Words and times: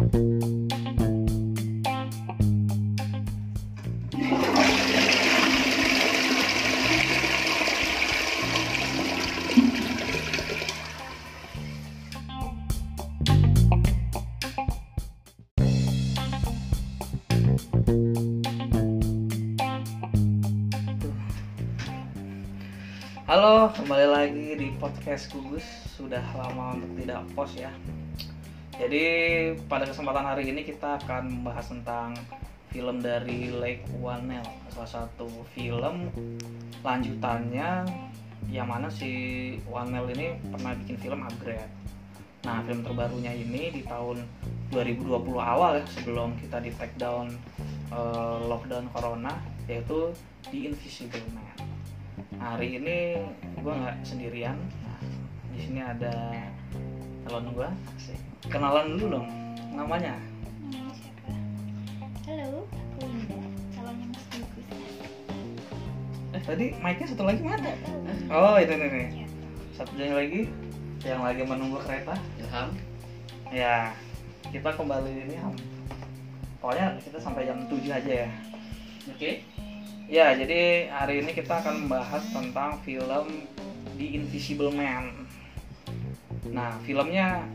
Halo, 0.00 0.08
kembali 23.76 24.08
lagi 24.08 24.56
di 24.56 24.72
podcast 24.80 25.28
Gugus. 25.28 25.68
Sudah 25.92 26.24
lama 26.32 26.80
untuk 26.80 26.88
tidak 26.96 27.20
post 27.36 27.60
ya. 27.60 27.68
Jadi 28.80 29.04
pada 29.68 29.84
kesempatan 29.84 30.24
hari 30.24 30.56
ini 30.56 30.64
kita 30.64 30.96
akan 31.04 31.44
membahas 31.44 31.68
tentang 31.68 32.16
film 32.72 33.04
dari 33.04 33.52
Lake 33.52 33.84
Whannell, 34.00 34.40
salah 34.72 35.04
satu 35.04 35.28
film 35.52 36.08
lanjutannya 36.80 37.84
yang 38.48 38.64
mana 38.64 38.88
si 38.88 39.12
Whannell 39.68 40.08
ini 40.16 40.32
pernah 40.48 40.72
bikin 40.80 40.96
film 40.96 41.20
Upgrade. 41.28 41.68
Nah, 42.48 42.64
film 42.64 42.80
terbarunya 42.80 43.36
ini 43.36 43.68
di 43.68 43.84
tahun 43.84 44.24
2020 44.72 45.12
awal 45.36 45.76
ya 45.76 45.84
sebelum 45.84 46.40
kita 46.40 46.64
di 46.64 46.72
take 46.72 46.96
down 46.96 47.28
eh, 47.92 48.38
lockdown 48.48 48.88
corona 48.96 49.36
yaitu 49.68 50.08
The 50.48 50.72
Invisible 50.72 51.28
Man. 51.36 51.52
Hari 52.40 52.80
ini 52.80 53.28
gue 53.60 53.74
nggak 53.76 54.08
sendirian. 54.08 54.56
Nah, 54.56 55.04
di 55.52 55.68
sini 55.68 55.84
ada 55.84 56.32
calon 57.28 57.52
gue 57.52 57.68
kenalan 58.48 58.96
dulu 58.96 59.20
dong 59.20 59.28
namanya. 59.76 60.16
Namanya 60.64 60.94
siapa? 60.96 61.30
Halo, 62.24 62.64
aku 62.64 63.00
Linda, 63.04 63.36
calonnya 63.76 64.06
Mas 64.08 64.24
eh 66.30 66.42
tadi 66.46 66.66
mic-nya 66.78 67.06
satu 67.10 67.22
lagi 67.26 67.42
mana? 67.42 67.74
Oh 68.30 68.54
ini 68.56 68.74
nih 68.78 68.88
nih 68.88 69.06
Ya. 69.12 69.26
satunya 69.74 70.14
lagi 70.14 70.40
yang 71.02 71.20
lagi 71.26 71.42
menunggu 71.44 71.82
kereta. 71.84 72.14
Ilham. 72.38 72.68
Ya 73.50 73.92
kita 74.48 74.70
kembali 74.72 75.10
ini 75.26 75.36
Am. 75.36 75.54
pokoknya 76.60 77.00
kita 77.00 77.18
sampai 77.18 77.48
jam 77.48 77.60
7 77.68 77.88
aja 77.88 78.12
ya. 78.24 78.30
Oke. 79.10 79.42
Ya, 80.10 80.34
jadi 80.34 80.90
hari 80.90 81.22
ini 81.22 81.30
kita 81.32 81.62
akan 81.62 81.86
membahas 81.86 82.20
tentang 82.34 82.82
film 82.82 83.46
The 83.94 84.06
Invisible 84.10 84.74
Man. 84.74 85.24
Nah, 86.50 86.74
filmnya 86.82 87.46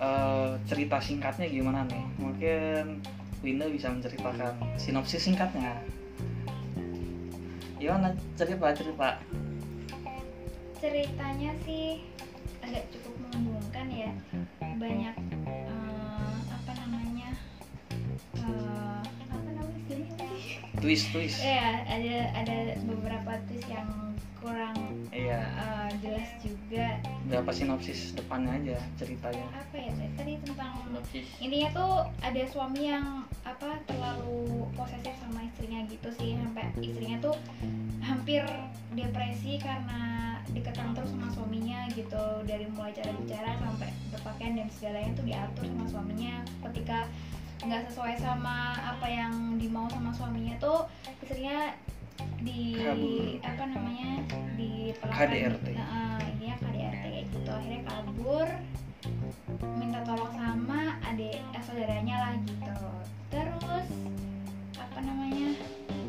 eh, 0.00 0.50
cerita 0.68 0.96
singkatnya 1.00 1.46
gimana 1.48 1.84
nih? 1.88 2.04
Mungkin 2.20 3.00
Winda 3.44 3.68
bisa 3.68 3.92
menceritakan 3.92 4.56
sinopsis 4.80 5.22
singkatnya. 5.24 5.76
Gimana 7.76 8.16
cerita 8.34 8.72
cerita? 8.72 9.20
Ceritanya 10.80 11.52
sih 11.64 12.00
agak 12.64 12.88
cukup 12.92 13.14
membingungkan 13.28 13.86
ya. 13.92 14.10
Banyak 14.60 15.14
eh, 15.48 16.36
apa 16.50 16.72
namanya? 16.80 17.30
eh, 18.36 19.00
apa 19.04 19.48
namanya? 19.52 19.62
Twist 20.80 21.08
twist. 21.12 21.40
Ya, 21.40 21.84
ada 21.88 22.16
ada 22.36 22.56
beberapa 22.84 23.32
twist 23.48 23.68
yang 23.68 24.05
kurang 24.46 24.78
Iya. 25.10 25.42
eh, 25.42 25.90
jelas 26.04 26.28
juga. 26.44 27.02
Berapa 27.26 27.50
sinopsis 27.50 28.14
depannya 28.14 28.52
aja 28.62 28.78
ceritanya? 28.94 29.46
Apa 29.50 29.74
ya 29.74 29.90
tadi 30.14 30.38
tentang 30.44 30.70
sinopsis 30.86 31.26
intinya 31.42 31.68
tuh 31.74 31.92
ada 32.22 32.42
suami 32.46 32.82
yang 32.86 33.26
apa 33.42 33.80
terlalu 33.90 34.70
posesif 34.78 35.14
sama 35.18 35.42
istrinya 35.46 35.82
gitu 35.90 36.08
sih 36.14 36.38
sampai 36.38 36.70
istrinya 36.78 37.18
tuh 37.18 37.36
hampir 38.02 38.42
depresi 38.94 39.58
karena 39.58 40.38
dikekang 40.50 40.94
terus 40.94 41.10
sama 41.10 41.26
suaminya 41.34 41.90
gitu 41.90 42.24
dari 42.46 42.70
mulai 42.70 42.94
cara 42.94 43.10
bicara 43.18 43.58
sampai 43.58 43.90
berpakaian 44.14 44.54
dan 44.62 44.68
segalanya 44.70 45.10
tuh 45.18 45.24
diatur 45.26 45.64
sama 45.66 45.86
suaminya 45.90 46.34
ketika 46.70 46.98
nggak 47.64 47.88
sesuai 47.88 48.14
sama 48.20 48.76
apa 48.78 49.06
yang 49.08 49.32
dimau 49.56 49.88
sama 49.88 50.12
suaminya 50.12 50.54
tuh 50.60 50.84
istrinya 51.24 51.72
di 52.38 52.60
Kabur. 52.76 53.24
apa 53.40 53.64
namanya 53.66 54.10
di 54.54 54.70
KDRT. 54.92 55.66
Nah, 55.72 56.20
iya 56.36 56.54
KDRT 56.56 57.04
kayak 57.04 57.24
gitu 57.28 57.48
akhirnya 57.48 57.80
kabur 57.84 58.48
minta 59.74 60.00
tolong 60.02 60.32
sama 60.32 60.80
adik 61.02 61.38
eh, 61.38 61.62
saudaranya 61.62 62.16
lah 62.18 62.32
gitu 62.40 62.76
terus 63.28 63.88
apa 64.74 64.98
namanya 65.00 65.48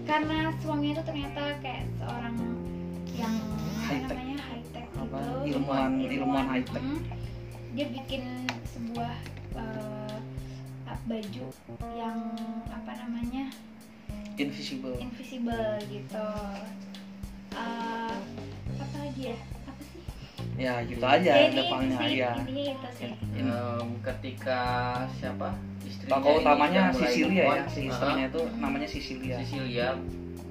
karena 0.03 0.37
suaminya 0.57 0.93
itu 0.93 1.03
ternyata 1.03 1.41
kayak 1.59 1.83
seorang 1.95 2.35
yang 3.13 3.35
apa 3.37 3.85
High 3.87 4.01
tech. 4.01 4.09
namanya 4.11 4.37
high 4.43 4.66
tech 4.69 4.87
Apa, 4.93 5.17
gitu 5.41 5.55
ilmuwan- 5.55 5.99
ilmuwan 6.01 6.45
high 6.49 6.66
tech. 6.66 6.81
mm, 6.81 6.99
dia 7.71 7.85
bikin 7.87 8.23
sebuah 8.67 9.13
eh, 9.55 10.17
baju 11.07 11.45
yang 11.93 12.19
apa 12.67 12.91
namanya 12.97 13.47
Invisible. 14.37 14.95
invisible 15.01 15.81
gitu. 15.89 16.27
Eh, 17.57 18.15
apa 18.77 18.95
lagi 19.01 19.21
ya? 19.33 19.37
Apa 19.65 19.81
sih? 19.81 20.01
Ya, 20.61 20.73
gitu 20.85 21.01
aja 21.01 21.31
Ya, 21.33 21.49
ini 21.49 21.55
depannya 21.57 21.97
ya. 22.05 22.31
itu 22.45 22.89
sih. 22.93 23.11
Em, 23.33 23.87
ketika 24.05 24.61
siapa? 25.17 25.57
Istrinya 25.81 26.13
Tokoh 26.21 26.33
utamanya 26.43 26.81
move 26.93 27.01
ya, 27.33 27.65
si 27.65 27.81
istrinya 27.89 28.25
itu 28.29 28.41
namanya 28.61 28.87
Sicilia. 28.87 29.35
Cecilia 29.41 29.87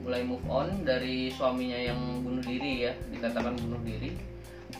mulai 0.02 0.22
move 0.22 0.46
on 0.50 0.82
dari 0.86 1.30
suaminya 1.30 1.78
yang 1.78 1.98
bunuh 2.22 2.42
diri 2.42 2.90
ya 2.90 2.92
dikatakan 3.14 3.54
bunuh 3.54 3.78
diri. 3.86 4.18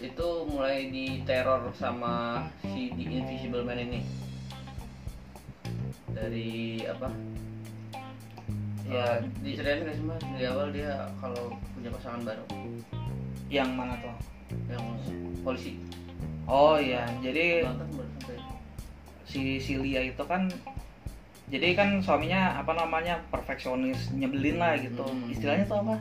Itu 0.03 0.51
mulai 0.51 0.91
diteror 0.91 1.71
sama 1.79 2.47
si 2.63 2.91
The 2.91 3.05
Invisible 3.07 3.63
Man 3.63 3.79
ini. 3.87 4.01
Dari 6.11 6.81
apa 6.89 7.13
Ya, 8.87 9.19
diceritain 9.43 9.83
nggak 9.83 9.97
sih 9.99 10.05
mas 10.07 10.23
dari 10.23 10.47
awal 10.47 10.71
dia 10.71 11.11
kalau 11.19 11.51
punya 11.75 11.91
pasangan 11.91 12.23
baru 12.23 12.45
yang 13.51 13.71
mana 13.75 13.99
tuh? 13.99 14.15
yang 14.71 14.83
polisi 15.43 15.79
Oh 16.47 16.79
iya, 16.79 17.03
jadi 17.19 17.67
si 19.27 19.59
Silia 19.59 19.99
itu 20.07 20.23
kan 20.23 20.47
jadi 21.51 21.75
kan 21.75 21.99
suaminya 21.99 22.59
apa 22.59 22.75
namanya 22.75 23.19
perfeksionis 23.35 24.15
nyebelin 24.15 24.63
lah 24.63 24.79
gitu. 24.79 25.03
Hmm. 25.03 25.27
Istilahnya 25.31 25.67
tuh 25.67 25.79
apa? 25.83 25.95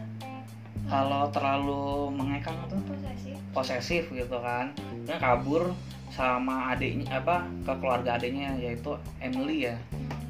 Kalau 0.85 1.33
terlalu 1.33 2.13
mengekang 2.13 2.57
tuh 2.69 2.77
posesif 2.85 3.37
posesif 3.57 4.03
gitu 4.13 4.37
kan. 4.37 4.69
Dia 5.09 5.17
kabur 5.17 5.73
sama 6.13 6.77
adiknya 6.77 7.09
apa 7.17 7.49
ke 7.65 7.73
keluarga 7.81 8.21
adiknya 8.21 8.53
yaitu 8.61 8.93
Emily 9.17 9.73
ya. 9.73 9.75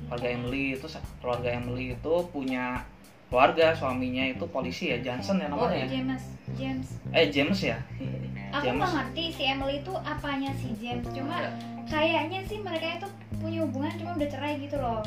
Keluarga 0.06 0.28
Emily 0.30 0.64
itu 0.74 0.88
keluarga 1.18 1.50
Emily 1.52 1.86
itu 1.92 2.14
punya 2.30 2.86
keluarga 3.26 3.74
suaminya 3.74 4.24
itu 4.24 4.46
polisi 4.46 4.90
ya 4.90 4.98
Johnson 5.00 5.38
ya 5.38 5.48
oh 5.48 5.66
namanya. 5.66 5.86
James 5.88 6.24
James 6.54 6.88
Eh 7.10 7.28
James 7.28 7.60
ya. 7.60 7.78
aku 8.54 8.64
James. 8.64 8.78
nggak 8.78 8.94
ngerti 8.94 9.24
si 9.32 9.44
Emily 9.44 9.76
itu 9.80 9.94
apanya 9.98 10.52
si 10.56 10.70
James 10.78 11.06
cuma 11.10 11.38
kayaknya 11.86 12.40
sih 12.44 12.58
mereka 12.60 12.88
itu 12.96 13.08
punya 13.36 13.60
hubungan 13.62 13.92
cuma 13.96 14.12
udah 14.14 14.30
cerai 14.30 14.54
gitu 14.58 14.78
loh 14.78 15.02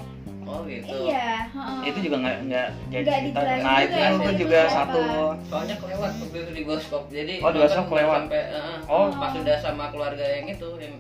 oh 0.45 0.61
gitu 0.65 0.89
iya 1.05 1.47
heeh. 1.47 1.81
Itu 1.87 1.99
juga 2.03 2.17
nggak 2.19 2.37
nggak 2.45 2.67
jadi 2.89 3.05
cerita. 3.05 3.21
dijelasin 3.39 3.63
Nah 3.63 3.77
juga 3.77 3.85
itu 3.85 3.95
ya, 3.95 4.09
itu 4.09 4.19
itu 4.19 4.33
juga 4.39 4.59
siapa. 4.61 4.75
satu 4.75 5.01
soalnya 5.45 5.77
kelewat 5.77 6.11
waktu 6.15 6.37
itu 6.37 6.51
di 6.51 6.63
bioskop 6.65 7.03
jadi 7.09 7.35
Oh, 7.39 7.51
di 7.51 7.59
bioskop 7.59 7.85
kelewat. 7.87 8.19
sampai 8.23 8.43
eh, 8.49 8.77
Oh. 8.85 9.07
pas 9.13 9.33
udah 9.33 9.57
sama 9.59 9.85
keluarga 9.89 10.25
yang 10.27 10.47
itu 10.47 10.69
yang 10.79 10.95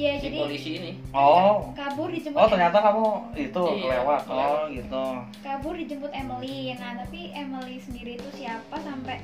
iya 0.00 0.16
si 0.16 0.24
jadi 0.24 0.36
polisi 0.38 0.70
ini. 0.74 0.90
Oh, 1.12 1.68
kabur 1.72 2.08
dijemput 2.08 2.34
Oh 2.34 2.48
ternyata 2.48 2.78
kamu 2.80 3.04
itu 3.36 3.62
Iya, 3.76 3.88
lewat. 3.98 4.22
Oh 4.26 4.64
gitu. 4.70 5.04
kabur 5.40 5.74
dijemput 5.74 6.08
Emily. 6.10 6.72
Nah 6.74 6.96
tapi 6.96 7.20
Emily 7.32 7.76
sendiri 7.78 8.16
itu 8.16 8.28
siapa 8.34 8.76
sampai 8.78 9.20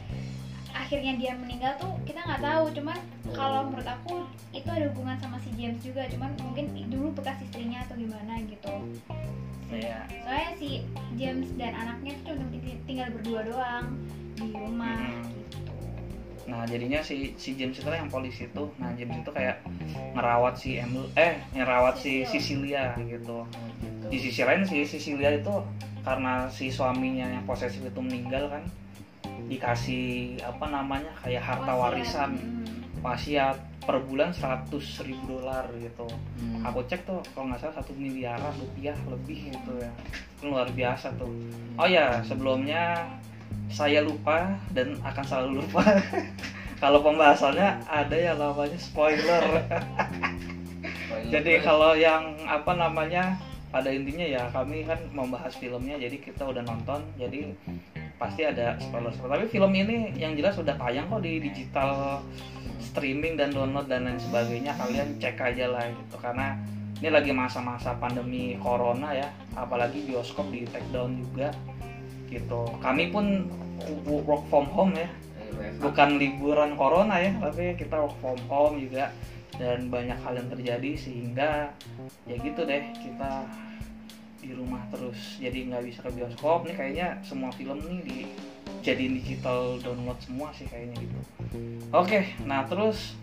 akhirnya 0.70 1.17
dia 1.17 1.32
meninggal 1.34 1.73
tuh 1.76 1.96
kita 2.02 2.20
nggak 2.20 2.43
tahu. 2.43 2.64
Cuman 2.75 2.99
kalau 3.32 3.61
menurut 3.64 3.87
aku 3.87 4.14
itu 4.52 4.69
ada 4.69 4.87
hubungan 4.87 5.17
sama 5.17 5.40
si 5.40 5.50
James 5.52 5.81
juga. 5.81 6.05
Cuman 6.06 6.37
mungkin 6.38 6.69
dulu 6.87 7.08
bekas 7.14 7.40
istrinya 7.40 7.81
atau 7.82 7.96
gimana 7.96 8.37
gitu. 8.43 8.75
Iya. 9.67 9.99
soalnya 10.22 10.52
si 10.55 10.69
James 11.17 11.50
dan 11.52 11.75
anaknya 11.75 12.14
tuh 12.22 12.32
cuma 12.32 12.55
ting- 12.55 12.79
tinggal 12.87 13.11
berdua 13.11 13.43
doang 13.43 13.99
di 14.32 14.46
rumah 14.49 14.94
Hmm. 14.94 15.26
gitu 15.26 15.75
Nah 16.46 16.62
jadinya 16.64 16.98
si 16.98 17.34
si 17.34 17.54
James 17.54 17.75
itu 17.75 17.84
yang 17.84 18.06
polisi 18.06 18.46
itu. 18.46 18.64
Nah 18.76 18.94
James 18.94 19.19
itu 19.19 19.31
kayak 19.31 19.60
ngerawat 20.12 20.54
si 20.54 20.78
Emil 20.78 21.04
eh 21.14 21.37
ngerawat 21.52 21.94
si 21.96 22.22
Cecil. 22.22 22.62
Cecilia 22.62 22.94
gitu. 22.96 23.43
gitu. 23.82 24.06
Di 24.06 24.19
sisi 24.19 24.40
lain 24.40 24.62
si 24.62 24.82
Cecilia 24.82 25.31
itu 25.32 25.54
karena 26.00 26.46
si 26.46 26.70
suaminya 26.70 27.26
yang 27.26 27.43
posesif 27.43 27.82
itu 27.82 27.98
meninggal 27.98 28.46
kan 28.48 28.62
dikasih 29.44 30.38
apa 30.40 30.66
namanya 30.66 31.10
kayak 31.20 31.43
harta 31.43 31.70
Wasiat. 31.70 31.82
warisan 31.82 32.31
Hmm. 32.34 33.02
pasti 33.04 33.38
ya 33.38 33.54
per 33.82 34.02
bulan 34.02 34.34
100 34.34 34.66
ribu 35.02 35.22
dolar 35.28 35.62
gitu 35.76 36.06
Hmm. 36.38 36.62
aku 36.64 36.82
cek 36.84 37.06
tuh 37.06 37.22
kalau 37.31 37.46
nggak 37.46 37.60
salah 37.60 37.78
satu 37.78 37.94
miliaran 37.94 38.50
rupiah 38.56 38.96
lebih 39.06 39.54
gitu 39.54 39.72
ya 39.78 39.90
luar 40.43 40.66
biasa 40.69 41.14
tuh 41.14 41.31
oh 41.76 41.87
ya 41.87 42.19
sebelumnya 42.22 43.06
saya 43.70 44.02
lupa 44.02 44.56
dan 44.72 44.96
akan 45.02 45.25
selalu 45.26 45.50
lupa. 45.62 45.82
Kalau 46.82 47.00
pembahasannya 47.00 47.88
ada 47.88 48.16
yang 48.16 48.37
namanya 48.37 48.76
spoiler. 48.76 49.64
Jadi 51.32 51.64
kalau 51.64 51.96
yang 51.96 52.37
apa 52.44 52.76
namanya 52.76 53.40
pada 53.72 53.88
intinya 53.88 54.22
ya 54.28 54.44
kami 54.52 54.84
kan 54.84 55.00
membahas 55.10 55.56
filmnya 55.56 55.96
jadi 55.96 56.20
kita 56.20 56.44
udah 56.44 56.62
nonton 56.62 57.00
jadi 57.16 57.56
pasti 58.20 58.44
ada 58.44 58.76
spoiler. 58.76 59.08
Tapi 59.16 59.48
film 59.48 59.72
ini 59.72 60.12
yang 60.20 60.37
jelas 60.37 60.60
sudah 60.60 60.76
tayang 60.76 61.08
kok 61.08 61.25
di 61.25 61.40
digital 61.40 62.20
streaming 62.76 63.40
dan 63.40 63.56
download 63.56 63.88
dan 63.88 64.04
lain 64.04 64.20
sebagainya. 64.20 64.76
Kalian 64.76 65.16
cek 65.16 65.40
aja 65.40 65.72
lah 65.72 65.88
gitu. 65.88 66.20
Karena 66.20 66.60
ini 67.00 67.08
lagi 67.08 67.32
masa-masa 67.32 67.96
pandemi 67.96 68.60
corona 68.60 69.16
ya. 69.16 69.32
Apalagi 69.56 70.04
bioskop 70.04 70.52
di 70.52 70.69
take 70.69 70.87
down 70.93 71.25
juga 71.25 71.56
gitu. 72.28 72.69
Kami 72.82 73.11
pun 73.11 73.50
work 74.06 74.44
from 74.50 74.67
home 74.70 74.94
ya. 74.94 75.08
Bukan 75.81 76.20
liburan 76.20 76.76
corona 76.76 77.20
ya 77.20 77.32
tapi 77.40 77.76
kita 77.78 77.96
work 77.96 78.17
from 78.20 78.40
home 78.50 78.76
juga. 78.82 79.12
Dan 79.56 79.88
banyak 79.88 80.20
hal 80.20 80.37
yang 80.37 80.52
terjadi 80.52 80.93
sehingga 81.00 81.73
ya 82.28 82.37
gitu 82.37 82.69
deh 82.69 82.84
kita 83.00 83.49
di 84.44 84.52
rumah 84.52 84.84
terus. 84.93 85.40
Jadi 85.40 85.73
nggak 85.73 85.82
bisa 85.87 86.05
ke 86.05 86.11
bioskop 86.12 86.69
nih 86.69 86.76
kayaknya 86.76 87.08
semua 87.25 87.49
film 87.56 87.81
nih 87.88 88.00
di 88.05 88.19
jadiin 88.84 89.19
digital 89.19 89.81
download 89.82 90.19
semua 90.22 90.52
sih 90.52 90.69
kayaknya 90.69 91.02
gitu. 91.02 91.19
Oke 91.90 92.37
nah 92.44 92.69
terus 92.69 93.17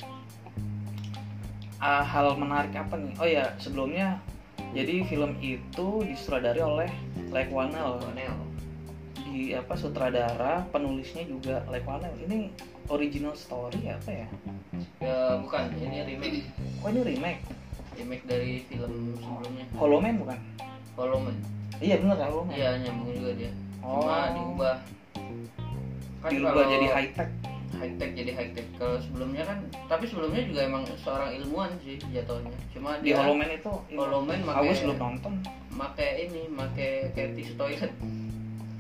ah, 1.78 2.02
hal 2.02 2.34
menarik 2.36 2.74
apa 2.74 2.98
nih? 2.98 3.14
Oh 3.22 3.28
ya 3.28 3.54
sebelumnya 3.62 4.20
jadi 4.74 5.06
film 5.06 5.38
itu 5.38 5.88
disutradari 6.02 6.60
oleh 6.64 6.90
Lake 7.30 7.54
Whannell 7.54 8.02
Di 9.34 9.58
apa 9.58 9.74
sutradara 9.74 10.62
penulisnya 10.70 11.26
juga 11.26 11.66
Whannell 11.66 12.14
ini 12.22 12.54
original 12.86 13.34
story 13.34 13.90
apa 13.90 14.12
ya 14.14 14.28
Ya, 15.02 15.42
bukan, 15.42 15.74
ini 15.74 16.06
remake 16.06 16.46
oh 16.86 16.90
ini 16.94 17.02
remake 17.02 17.42
remake 17.98 18.26
dari 18.30 18.62
film 18.70 19.18
sebelumnya. 19.18 19.66
Hollow 19.74 19.98
Man 19.98 20.22
bukan 20.22 20.38
Hollow 20.94 21.18
Man. 21.18 21.36
iya 21.82 21.98
bener 21.98 22.14
kan 22.14 22.30
Hollow 22.30 22.46
Man 22.46 22.54
Iya, 22.54 22.70
nyambung 22.86 23.10
juga 23.10 23.32
dia. 23.34 23.52
Oh. 23.82 24.06
Cuma 24.06 24.18
diubah. 24.38 24.76
Kan 26.22 26.30
dirubah 26.30 26.52
kalau 26.54 26.66
jadi 26.70 26.88
high 26.94 27.10
tech 27.18 27.30
high 27.74 27.94
tech 27.98 28.12
jadi 28.14 28.32
high 28.38 28.52
tech. 28.54 28.68
Kalau 28.78 28.96
sebelumnya 29.02 29.44
kan, 29.44 29.58
tapi 29.90 30.06
sebelumnya 30.06 30.42
juga 30.46 30.62
emang 30.64 30.84
seorang 31.02 31.34
ilmuwan 31.42 31.74
sih 31.82 31.98
jatuhnya. 32.14 32.54
Cuma 32.72 33.02
di 33.02 33.12
dia 33.12 33.20
Hollow 33.20 33.36
Man 33.36 33.50
itu 33.50 33.74
Hollow 33.98 34.22
Man 34.22 34.40
aku 34.46 34.74
belum 34.86 34.98
nonton 35.02 35.34
make 35.74 36.08
ini, 36.22 36.42
make 36.54 37.12
kayak 37.18 37.34
tisu 37.34 37.54
toilet. 37.58 37.92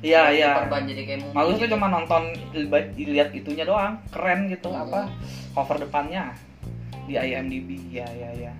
Iya 0.03 0.29
iya. 0.35 0.67
jadi 0.67 1.01
kayak 1.07 1.19
mumi. 1.23 1.35
Aku 1.39 1.49
tuh 1.57 1.67
cuma 1.71 1.87
nonton 1.87 2.35
lihat 2.99 3.31
itunya 3.31 3.63
doang. 3.63 3.97
Keren 4.11 4.51
gitu 4.51 4.69
Hmm. 4.69 4.83
apa 4.85 5.07
cover 5.55 5.79
depannya 5.79 6.35
di 7.07 7.15
IMDb. 7.15 7.79
Ya 7.89 8.07
ya 8.11 8.29
ya 8.35 8.53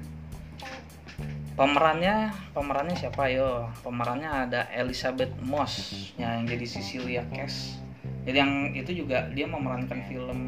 pemerannya 1.53 2.33
pemerannya 2.55 2.95
siapa? 2.97 3.29
Yo 3.29 3.69
pemerannya 3.85 4.49
ada 4.49 4.65
Elizabeth 4.73 5.35
Moss 5.45 5.93
yang 6.17 6.49
jadi 6.49 6.65
Cecilia 6.65 7.21
Cash 7.29 7.83
jadi 8.23 8.37
yang 8.39 8.71
itu 8.71 9.03
juga 9.03 9.27
dia 9.35 9.43
memerankan 9.47 9.99
film 10.07 10.39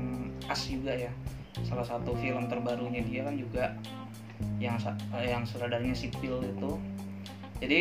As 0.48 0.68
juga 0.68 0.96
ya. 0.96 1.12
Salah 1.64 1.84
satu 1.84 2.16
film 2.20 2.48
terbarunya 2.48 3.04
dia 3.04 3.28
kan 3.28 3.36
juga 3.36 3.76
yang 4.60 4.76
eh, 5.16 5.32
yang 5.32 5.44
sutradaranya 5.48 5.96
sipil 5.96 6.44
itu 6.44 6.72
jadi 7.63 7.80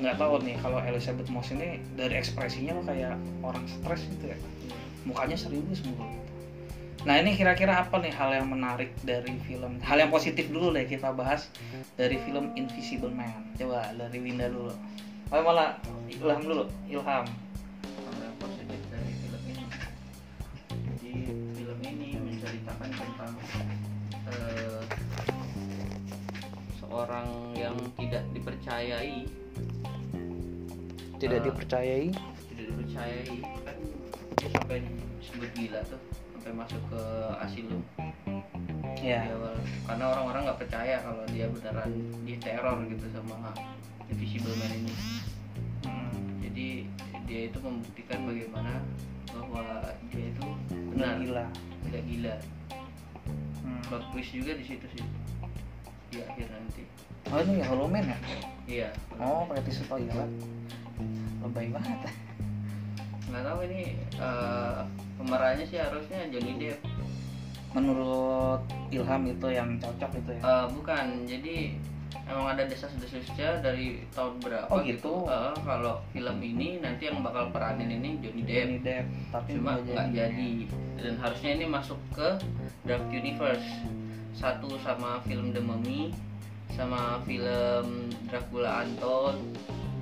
nggak 0.00 0.16
tahu 0.22 0.38
nih 0.46 0.56
kalau 0.62 0.78
Elizabeth 0.82 1.28
Moss 1.30 1.50
ini 1.50 1.82
dari 1.98 2.14
ekspresinya 2.14 2.78
kok 2.82 2.86
kayak 2.94 3.14
orang 3.42 3.64
stres 3.66 4.06
gitu 4.06 4.30
ya. 4.30 4.38
Mukanya 5.06 5.38
serius 5.38 5.82
mulu 5.86 6.26
nah 7.06 7.22
ini 7.22 7.38
kira-kira 7.38 7.86
apa 7.86 8.02
nih 8.02 8.10
hal 8.10 8.34
yang 8.34 8.50
menarik 8.50 8.90
dari 9.06 9.38
film? 9.46 9.78
Hal 9.78 10.02
yang 10.02 10.10
positif 10.10 10.50
dulu 10.50 10.74
deh 10.74 10.90
kita 10.90 11.14
bahas 11.14 11.46
dari 11.94 12.18
film 12.26 12.50
Invisible 12.58 13.14
Man. 13.14 13.54
Coba 13.54 13.94
dari 13.94 14.18
Winda 14.18 14.50
dulu. 14.50 14.74
Oh 15.30 15.40
malah 15.46 15.78
Ilham 16.10 16.42
dulu. 16.42 16.66
Ilham. 16.90 17.22
Hal 17.30 18.16
yang 18.18 18.36
positif 18.42 18.80
dari 18.90 19.12
film 19.22 19.42
ini. 19.46 19.64
Jadi 20.66 21.10
film 21.54 21.78
ini 21.86 22.08
menceritakan 22.18 22.90
tentang 22.90 23.32
eh, 24.26 24.82
seorang 26.82 27.26
yang 27.66 27.76
tidak 27.98 28.22
dipercayai, 28.30 29.26
tidak 31.18 31.38
Ah. 31.42 31.44
dipercayai 31.50 32.06
tidak 32.46 32.64
dipercayai 32.70 33.36
kan 33.66 33.78
dia 34.38 34.48
sampai 34.54 34.76
disebut 35.18 35.50
gila 35.58 35.80
tuh, 35.90 36.00
sampai 36.38 36.52
masuk 36.54 36.82
ke 36.92 37.02
asilum 37.42 37.82
ya 39.02 39.22
di 39.26 39.30
awal. 39.34 39.56
Karena 39.86 40.04
orang-orang 40.14 40.42
nggak 40.50 40.60
percaya 40.66 40.96
kalau 41.02 41.22
dia 41.30 41.46
beneran 41.50 41.90
diteror 42.26 42.78
gitu 42.90 43.06
sama 43.12 43.54
Invisible 44.06 44.54
Man 44.58 44.72
ini. 44.72 44.94
Hmm. 45.86 46.14
Jadi 46.42 46.68
dia 47.26 47.40
itu 47.50 47.58
membuktikan 47.58 48.22
bagaimana 48.22 48.82
bahwa 49.30 49.64
dia 50.14 50.26
itu 50.30 50.46
benar 50.94 51.18
benar 51.18 51.22
gila 51.22 51.44
tidak 51.86 52.02
gila. 52.06 52.34
Hmm. 53.62 53.80
Plot 53.90 54.04
twist 54.14 54.30
juga 54.32 54.52
di 54.54 54.64
situ 54.64 54.86
sih 54.94 55.04
di 56.14 56.18
akhir 56.22 56.46
nanti. 56.50 56.82
Oh 57.26 57.38
ini 57.40 57.58
ya 57.58 57.66
Hollow 57.66 57.88
Man 57.88 58.04
ya 58.04 58.18
Iya. 58.66 58.88
oh 59.16 59.46
pakai 59.46 59.62
tisu 59.64 59.82
toilet 59.86 60.30
lebay 61.40 61.68
banget 61.68 61.98
Nggak 63.26 63.42
tahu 63.42 63.58
ini 63.66 63.82
eh, 64.14 64.78
pemerannya 65.16 65.64
sih 65.64 65.78
harusnya 65.78 66.30
Johnny 66.30 66.54
Depp. 66.56 66.78
menurut 67.72 68.62
Ilham 68.88 69.22
itu 69.26 69.46
yang 69.48 69.76
cocok 69.76 70.10
itu 70.16 70.30
ya 70.32 70.40
Eh, 70.40 70.66
bukan. 70.72 71.06
Jadi 71.26 71.56
emang 72.24 72.46
ada 72.48 72.64
desas-desusnya 72.64 73.60
dari 73.60 74.00
tahun 74.10 74.38
berapa 74.40 74.66
Oh, 74.66 74.80
gitu. 74.80 75.26
Eh, 75.26 75.52
kalau 75.60 76.00
film 76.10 76.38
ini 76.38 76.78
nanti 76.78 77.10
yang 77.10 77.20
bakal 77.20 77.50
peranin 77.50 77.90
ini 77.92 78.16
Johnny 78.18 78.42
Depp. 78.42 78.56
Johnny 78.56 78.78
Depp 78.80 79.06
tapi 79.28 79.48
Cuma 79.54 79.76
nggak 79.76 80.06
jadi. 80.08 80.50
Dan 80.96 81.14
harusnya 81.20 81.50
ini 81.52 81.66
masuk 81.66 81.98
ke 82.10 82.28
Dark 82.82 83.04
Universe. 83.10 83.66
Satu 84.32 84.70
sama 84.80 85.20
film 85.22 85.50
The 85.50 85.60
Mummy, 85.60 86.14
sama 86.72 87.22
film 87.22 88.10
Dracula 88.26 88.82
Untold, 88.82 89.38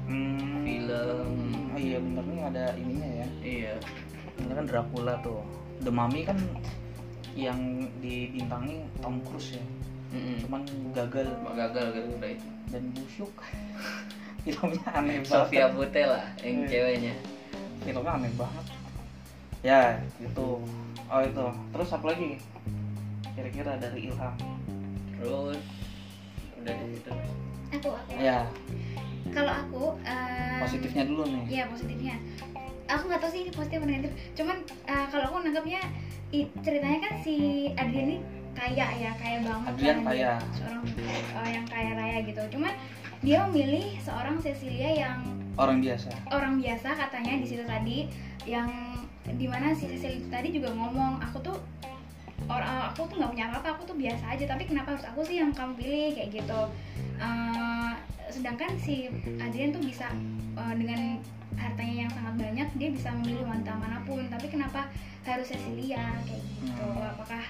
Hmm. 0.04 0.60
film 0.62 1.32
Oh 1.70 1.80
iya 1.80 1.98
bener 1.98 2.24
nih 2.24 2.40
ada 2.44 2.64
ininya 2.76 3.08
ya. 3.16 3.28
iya 3.40 3.74
Ini 4.36 4.52
kan 4.52 4.64
Dracula 4.64 5.14
tuh. 5.20 5.42
The 5.80 5.90
Mummy 5.90 6.22
kan 6.22 6.38
yang 7.34 7.58
dibintangi 7.98 8.78
Tom 9.00 9.18
Cruise 9.22 9.58
ya. 9.58 9.64
Mm-mm. 10.12 10.38
Cuman 10.40 10.62
gagal 10.92 11.26
gagal 11.50 11.68
gara-gara 11.90 12.28
itu. 12.30 12.46
dan 12.70 12.84
busuk. 12.92 13.30
Filmnya 14.44 14.86
aneh 14.92 15.18
banget. 15.20 15.30
Sofia 15.30 15.66
Boutella 15.68 16.22
yang 16.38 16.62
Iya. 16.62 16.68
ceweknya. 16.68 17.14
Filmnya 17.80 18.12
aneh 18.12 18.32
banget. 18.34 18.64
Ya, 19.62 19.82
itu. 20.18 20.48
Oh 21.04 21.20
itu. 21.20 21.46
Terus 21.72 21.88
apa 21.90 22.06
lagi? 22.06 22.30
Kira-kira 23.32 23.72
dari 23.76 24.00
Ilham. 24.06 24.34
Terus 25.16 25.58
udah 26.64 26.74
di 26.80 26.96
situ. 26.96 27.12
aku 27.70 27.88
aku 27.90 28.10
Ya, 28.16 28.38
kalau 29.28 29.52
aku 29.52 29.82
eh, 30.02 30.60
positifnya 30.62 31.04
dulu 31.04 31.22
nih. 31.26 31.44
Iya 31.50 31.64
positifnya. 31.68 32.16
Aku 32.86 33.02
nggak 33.04 33.20
tahu 33.20 33.30
sih 33.30 33.40
ini 33.42 33.50
positif 33.50 33.78
atau 33.78 33.88
negatif. 33.88 34.12
Cuman 34.32 34.56
eh, 34.64 35.06
kalau 35.08 35.24
aku 35.26 35.36
nangkapnya 35.42 35.80
i- 36.30 36.48
ceritanya 36.58 36.98
kan 37.00 37.12
si 37.20 37.34
Adrian 37.74 38.08
ini 38.08 38.16
kaya 38.54 38.86
ya, 38.94 39.10
kaya 39.14 39.38
banget. 39.42 39.68
Adrian 39.70 39.96
kan. 39.98 40.06
kaya. 40.06 40.32
Dia 40.38 40.54
Seorang 40.54 40.82
eh, 41.36 41.48
yang 41.50 41.66
kaya 41.66 41.90
raya 41.92 42.18
gitu. 42.22 42.42
Cuman 42.50 42.72
dia 43.20 43.38
memilih 43.44 43.86
seorang 43.98 44.36
Cecilia 44.38 44.90
yang 44.94 45.18
Orang 45.54 45.78
biasa. 45.78 46.10
orang 46.28 46.58
biasa 46.58 46.88
katanya 46.92 47.38
di 47.38 47.46
situ 47.46 47.62
tadi 47.62 48.10
yang 48.42 48.66
di 49.24 49.46
mana 49.46 49.70
si 49.70 49.86
Cecilia 49.86 50.18
itu 50.18 50.28
tadi 50.28 50.48
juga 50.50 50.68
ngomong 50.70 51.22
aku 51.22 51.38
tuh 51.40 51.56
orang 52.48 52.92
aku 52.92 53.08
tuh 53.08 53.16
nggak 53.20 53.32
punya 53.32 53.46
apa-apa 53.50 53.68
aku 53.78 53.82
tuh 53.88 53.96
biasa 53.96 54.24
aja. 54.36 54.44
Tapi 54.48 54.62
kenapa 54.68 54.96
harus 54.96 55.06
aku 55.06 55.20
sih 55.24 55.40
yang 55.40 55.50
kamu 55.52 55.72
pilih 55.78 56.08
kayak 56.16 56.30
gitu. 56.32 56.60
Eh, 57.20 57.92
sedangkan 58.32 58.70
si 58.80 59.08
Adrian 59.40 59.70
tuh 59.72 59.82
bisa 59.82 60.08
eh, 60.58 60.74
dengan 60.76 61.20
hartanya 61.54 61.94
yang 62.06 62.10
sangat 62.10 62.34
banyak 62.34 62.68
dia 62.74 62.90
bisa 62.90 63.08
memilih 63.20 63.44
wanita 63.46 63.72
mana 63.78 63.98
pun. 64.04 64.22
Tapi 64.28 64.46
kenapa 64.50 64.90
harus 65.24 65.48
Cecilia 65.48 66.20
kayak 66.28 66.42
gitu? 66.42 66.84
Hmm. 66.84 67.16
apakah 67.16 67.44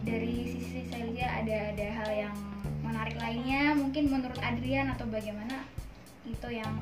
dari 0.00 0.48
sisi 0.48 0.88
Cecilia 0.88 1.28
ada 1.44 1.56
ada 1.76 1.86
hal 2.00 2.10
yang 2.28 2.36
menarik 2.80 3.16
lainnya? 3.20 3.76
Mungkin 3.76 4.08
menurut 4.08 4.40
Adrian 4.40 4.88
atau 4.88 5.04
bagaimana? 5.08 5.64
Itu 6.24 6.48
yang 6.48 6.80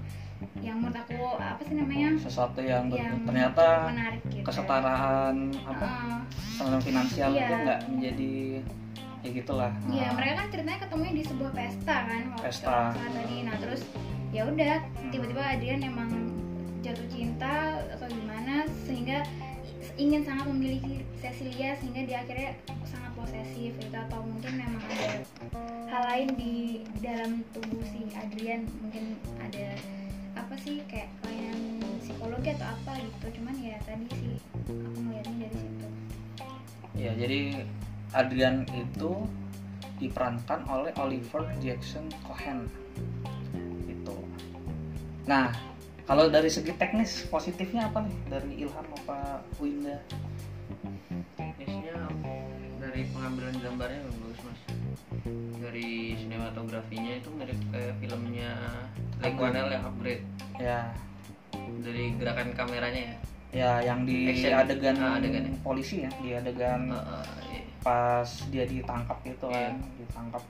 yang 0.59 0.78
menurut 0.78 0.99
aku 0.99 1.18
apa 1.35 1.61
sih 1.61 1.75
namanya? 1.75 2.09
Sesuatu 2.18 2.61
yang, 2.61 2.87
yang 2.88 3.23
ternyata 3.23 3.90
menarik 3.90 4.23
gitu 4.28 4.45
kesetaraan 4.45 5.35
apa 5.66 5.87
standar 6.54 6.80
finansial 6.80 7.30
Iya. 7.30 7.40
itu 7.40 7.54
nggak 7.61 7.80
menjadi 7.88 8.35
ya 9.18 9.30
gitulah. 9.35 9.73
Iya, 9.85 10.04
Nah, 10.04 10.14
mereka 10.14 10.33
kan 10.37 10.47
ceritanya 10.49 10.78
ketemunya 10.80 11.12
di 11.12 11.25
sebuah 11.25 11.50
pesta 11.50 11.97
kan 12.04 12.23
kalau 12.28 12.42
Pesta. 12.42 12.76
tadi. 12.95 13.37
Nah, 13.42 13.57
terus 13.59 13.83
ya 14.30 14.42
udah 14.45 14.75
tiba-tiba 15.09 15.42
Adrian 15.42 15.83
emang 15.83 16.11
jatuh 16.78 17.09
cinta 17.11 17.54
atau 17.90 18.07
gimana 18.07 18.62
sehingga 18.87 19.26
ingin 19.99 20.23
sangat 20.23 20.47
memiliki 20.47 21.02
Cecilia 21.18 21.75
sehingga 21.75 22.07
dia 22.07 22.18
akhirnya 22.23 22.54
sangat 22.85 23.11
posesif 23.14 23.75
gitu 23.75 23.97
atau 23.99 24.23
mungkin 24.23 24.54
memang 24.54 24.78
ada 24.87 25.11
hal 25.90 26.02
lain 26.07 26.28
di 26.38 26.54
dalam 26.99 27.42
tubuh 27.50 27.83
si 27.85 28.07
Adrian 28.14 28.71
mungkin 28.78 29.18
ada 29.42 29.75
sih 30.62 30.82
kayak 30.90 31.08
kelainan 31.22 31.58
psikologi 32.02 32.50
atau 32.58 32.68
apa 32.68 32.92
gitu. 32.98 33.26
Cuman 33.40 33.54
ya 33.62 33.76
tadi 33.86 34.06
sih 34.10 34.34
aku 34.66 34.98
melihatnya 35.02 35.46
dari 35.46 35.56
situ. 35.56 35.86
Ya 36.98 37.12
jadi 37.14 37.40
Adrian 38.16 38.66
itu 38.74 39.12
diperankan 39.98 40.66
oleh 40.66 40.92
Oliver 40.98 41.46
Jackson 41.62 42.10
Cohen. 42.26 42.66
Itu 43.86 44.16
nah 45.28 45.54
kalau 46.08 46.32
dari 46.32 46.48
segi 46.48 46.72
teknis 46.74 47.28
positifnya 47.28 47.92
apa 47.92 48.00
nih 48.00 48.18
dari 48.32 48.52
Ilham 48.64 48.88
apa 49.04 49.44
Winda? 49.60 50.00
Teknisnya 51.36 52.08
dari 52.80 53.04
pengambilan 53.12 53.54
gambarnya 53.60 54.00
dari 55.68 56.16
sinematografinya 56.16 57.20
itu 57.20 57.28
mirip 57.37 57.60
kayak 57.68 57.92
filmnya 58.00 58.56
Leguanel 59.20 59.68
yang 59.68 59.84
upgrade 59.84 60.25
ya 60.56 60.88
dari 61.84 62.16
gerakan 62.16 62.56
kameranya 62.56 63.02
ya 63.04 63.16
ya 63.52 63.70
yang 63.84 64.08
di 64.08 64.32
Action. 64.32 64.56
adegan 64.56 64.96
Ah, 64.96 65.20
adegan 65.20 65.44
ya. 65.44 65.52
polisi 65.60 66.08
ya 66.08 66.10
di 66.25 66.32
adegan 66.32 66.88
Uh, 66.88 66.96
uh, 67.20 67.25
iya. 67.52 67.60
pas 67.84 68.28
dia 68.48 68.64
ditangkap 68.64 69.20
gitu 69.28 69.44
kan 69.52 69.76
Iya. 69.76 69.92
ditangkap 70.08 70.42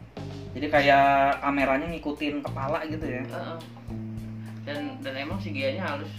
jadi 0.55 0.67
kayak 0.71 1.07
kameranya 1.43 1.87
ngikutin 1.99 2.35
kepala 2.47 2.79
gitu 2.87 3.07
ya 3.11 3.23
Uh, 3.27 3.35
uh. 3.35 3.59
dan 4.63 5.03
dan 5.03 5.15
emang 5.19 5.43
si 5.43 5.51
nya 5.51 5.83
halus 5.83 6.15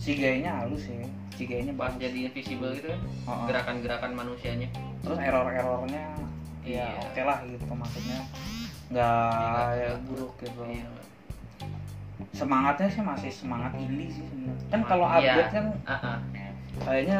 si 0.00 0.16
gayanya 0.16 0.64
halus 0.64 0.88
ya 0.88 1.04
si 1.36 1.44
gayanya 1.44 1.76
pas 1.76 1.92
jadi 2.00 2.32
invisible 2.32 2.72
gitu 2.80 2.88
kan 2.96 3.00
Oh, 3.28 3.32
oh. 3.32 3.44
gerakan-gerakan 3.44 4.12
manusianya 4.16 4.72
terus 5.04 5.20
error-errornya 5.20 6.31
ya 6.62 6.86
Iya. 6.94 7.02
oke 7.02 7.20
lah 7.22 7.38
gitu 7.44 7.64
maksudnya 7.68 8.18
nggak 8.88 9.66
Iya, 9.74 9.88
ya, 9.88 9.90
buruk 10.06 10.32
gitu 10.38 10.62
Iya. 10.62 10.88
semangatnya 12.32 12.88
sih 12.88 13.02
masih 13.02 13.30
semangat 13.34 13.72
indie 13.76 14.08
sih 14.08 14.24
sebenarnya 14.24 14.66
kan 14.70 14.80
kalau 14.86 15.06
iya. 15.06 15.16
upgrade 15.18 15.52
kan 15.52 15.66
Uh, 15.82 15.94
uh. 15.94 16.18
kayaknya 16.82 17.18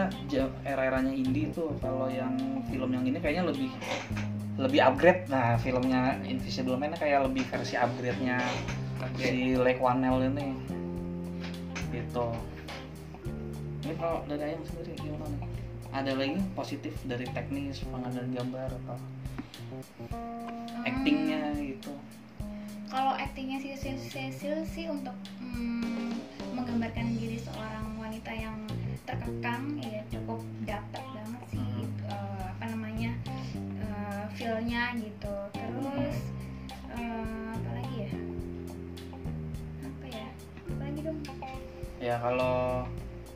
era-eranya 0.65 1.13
indie 1.13 1.53
tuh 1.53 1.75
kalau 1.79 2.09
yang 2.09 2.33
film 2.67 2.91
yang 2.91 3.05
ini 3.05 3.19
kayaknya 3.21 3.45
lebih 3.51 3.69
lebih 4.57 4.81
upgrade 4.81 5.27
nah 5.29 5.57
filmnya 5.57 6.17
Invisible 6.23 6.77
Man 6.77 6.93
kayak 6.95 7.25
lebih 7.25 7.45
versi 7.49 7.75
upgrade-nya 7.77 8.37
Upgrade. 9.01 9.33
si 9.33 9.57
Lake 9.59 9.81
Whannell 9.83 10.23
ini 10.29 10.55
gitu 11.91 12.27
ini 13.83 13.95
kalau 13.99 14.23
dari 14.25 14.55
ayam 14.55 14.63
sendiri 14.65 14.93
gimana 14.97 15.27
nih 15.29 15.41
ada 15.93 16.13
lagi 16.17 16.39
positif 16.57 16.95
dari 17.05 17.27
teknis 17.29 17.85
pengambilan 17.85 18.31
gambar 18.33 18.71
atau 18.85 18.97
actingnya 20.83 21.55
gitu. 21.57 21.93
Kalau 22.93 23.17
aktingnya 23.17 23.59
si 23.63 23.73
Cecil 23.79 24.69
sih 24.69 24.87
untuk 24.93 25.17
mm, 25.41 26.13
menggambarkan 26.53 27.17
diri 27.17 27.41
seorang 27.41 27.97
wanita 27.97 28.33
yang 28.37 28.57
terkekang 29.09 29.81
ya 29.81 30.05
cukup 30.13 30.45
dapat 30.69 31.05
banget 31.17 31.43
sih 31.57 31.73
eh, 32.05 32.45
apa 32.53 32.65
namanya 32.69 33.11
eh, 33.57 34.25
feel-nya 34.37 34.93
gitu. 35.01 35.35
Terus 35.57 36.17
eh, 36.93 37.49
apa 37.57 37.71
lagi 37.81 37.97
ya? 37.97 38.13
Apa 39.89 40.05
ya? 40.13 40.29
Apa 40.69 40.83
lagi 40.85 41.01
dong? 41.01 41.19
Ya 42.03 42.21
kalau 42.21 42.85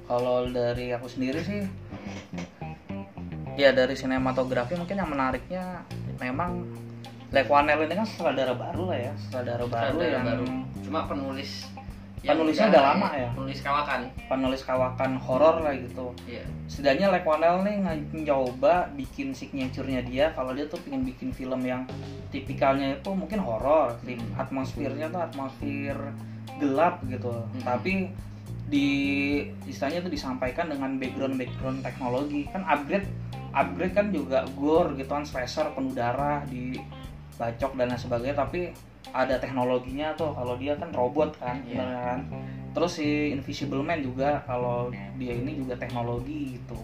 kalau 0.06 0.36
dari 0.52 0.92
aku 0.92 1.08
sendiri 1.08 1.40
sih 1.42 1.64
ya 3.56 3.72
dari 3.72 3.92
sinematografi 3.92 4.76
mungkin 4.76 4.96
yang 4.96 5.08
menariknya 5.08 5.64
memang 6.16 6.64
Lake 7.28 7.48
Whannell 7.48 7.82
ini 7.82 7.94
kan 7.94 8.06
sutradara 8.06 8.54
baru 8.54 8.82
lah 8.86 8.98
ya 9.00 9.12
sutradara 9.18 9.64
baru 9.66 9.98
yang 9.98 10.24
baru. 10.24 10.44
cuma 10.82 11.00
penulis 11.04 11.66
Penulisnya 12.26 12.74
udah 12.74 12.82
lama 12.90 13.08
ya? 13.14 13.30
penulis 13.38 13.60
kawakan 13.62 14.00
penulis 14.26 14.60
kawakan 14.60 15.14
horor 15.16 15.62
lah 15.62 15.70
gitu 15.72 16.10
iya 16.26 16.42
setidaknya 16.66 17.14
Lake 17.14 17.22
Whannell 17.22 17.62
nih 17.62 17.76
nyoba 18.26 18.90
bikin 18.92 19.30
signaturenya 19.30 20.02
dia 20.02 20.26
kalau 20.34 20.50
dia 20.50 20.66
tuh 20.66 20.82
pengen 20.82 21.06
bikin 21.06 21.30
film 21.30 21.62
yang 21.62 21.86
tipikalnya 22.28 22.98
itu 22.98 23.10
mungkin 23.14 23.38
horor 23.38 23.94
tip- 24.02 24.26
atmosfernya 24.34 25.06
tuh 25.06 25.22
atmosfer 25.22 25.94
gelap 26.58 26.98
gitu 27.06 27.30
Hmm. 27.30 27.62
tapi 27.62 28.10
di 28.66 28.88
istilahnya 29.62 30.02
itu 30.02 30.10
disampaikan 30.10 30.66
dengan 30.66 30.98
background 30.98 31.38
background 31.38 31.78
teknologi 31.80 32.50
kan 32.50 32.66
upgrade 32.66 33.06
upgrade 33.56 33.96
kan 33.96 34.12
juga 34.12 34.44
gore 34.52 34.92
gitu 34.94 35.08
kan 35.08 35.24
slasher 35.24 35.72
penuh 35.72 35.90
darah 35.90 36.44
di 36.44 36.76
bacok 37.34 37.72
dan 37.74 37.88
lain 37.88 37.96
sebagainya 37.96 38.36
tapi 38.36 38.68
ada 39.10 39.36
teknologinya 39.36 40.12
tuh 40.12 40.30
kalau 40.30 40.54
dia 40.56 40.76
kan 40.76 40.92
robot 40.92 41.32
kan 41.36 41.56
Iya. 41.62 41.72
bener 41.74 41.88
kan 41.96 42.20
terus 42.72 43.00
si 43.00 43.32
Invisible 43.32 43.80
Man 43.80 44.04
juga 44.04 44.44
kalau 44.44 44.92
dia 45.16 45.32
ini 45.32 45.56
juga 45.56 45.72
teknologi 45.74 46.60
gitu 46.60 46.76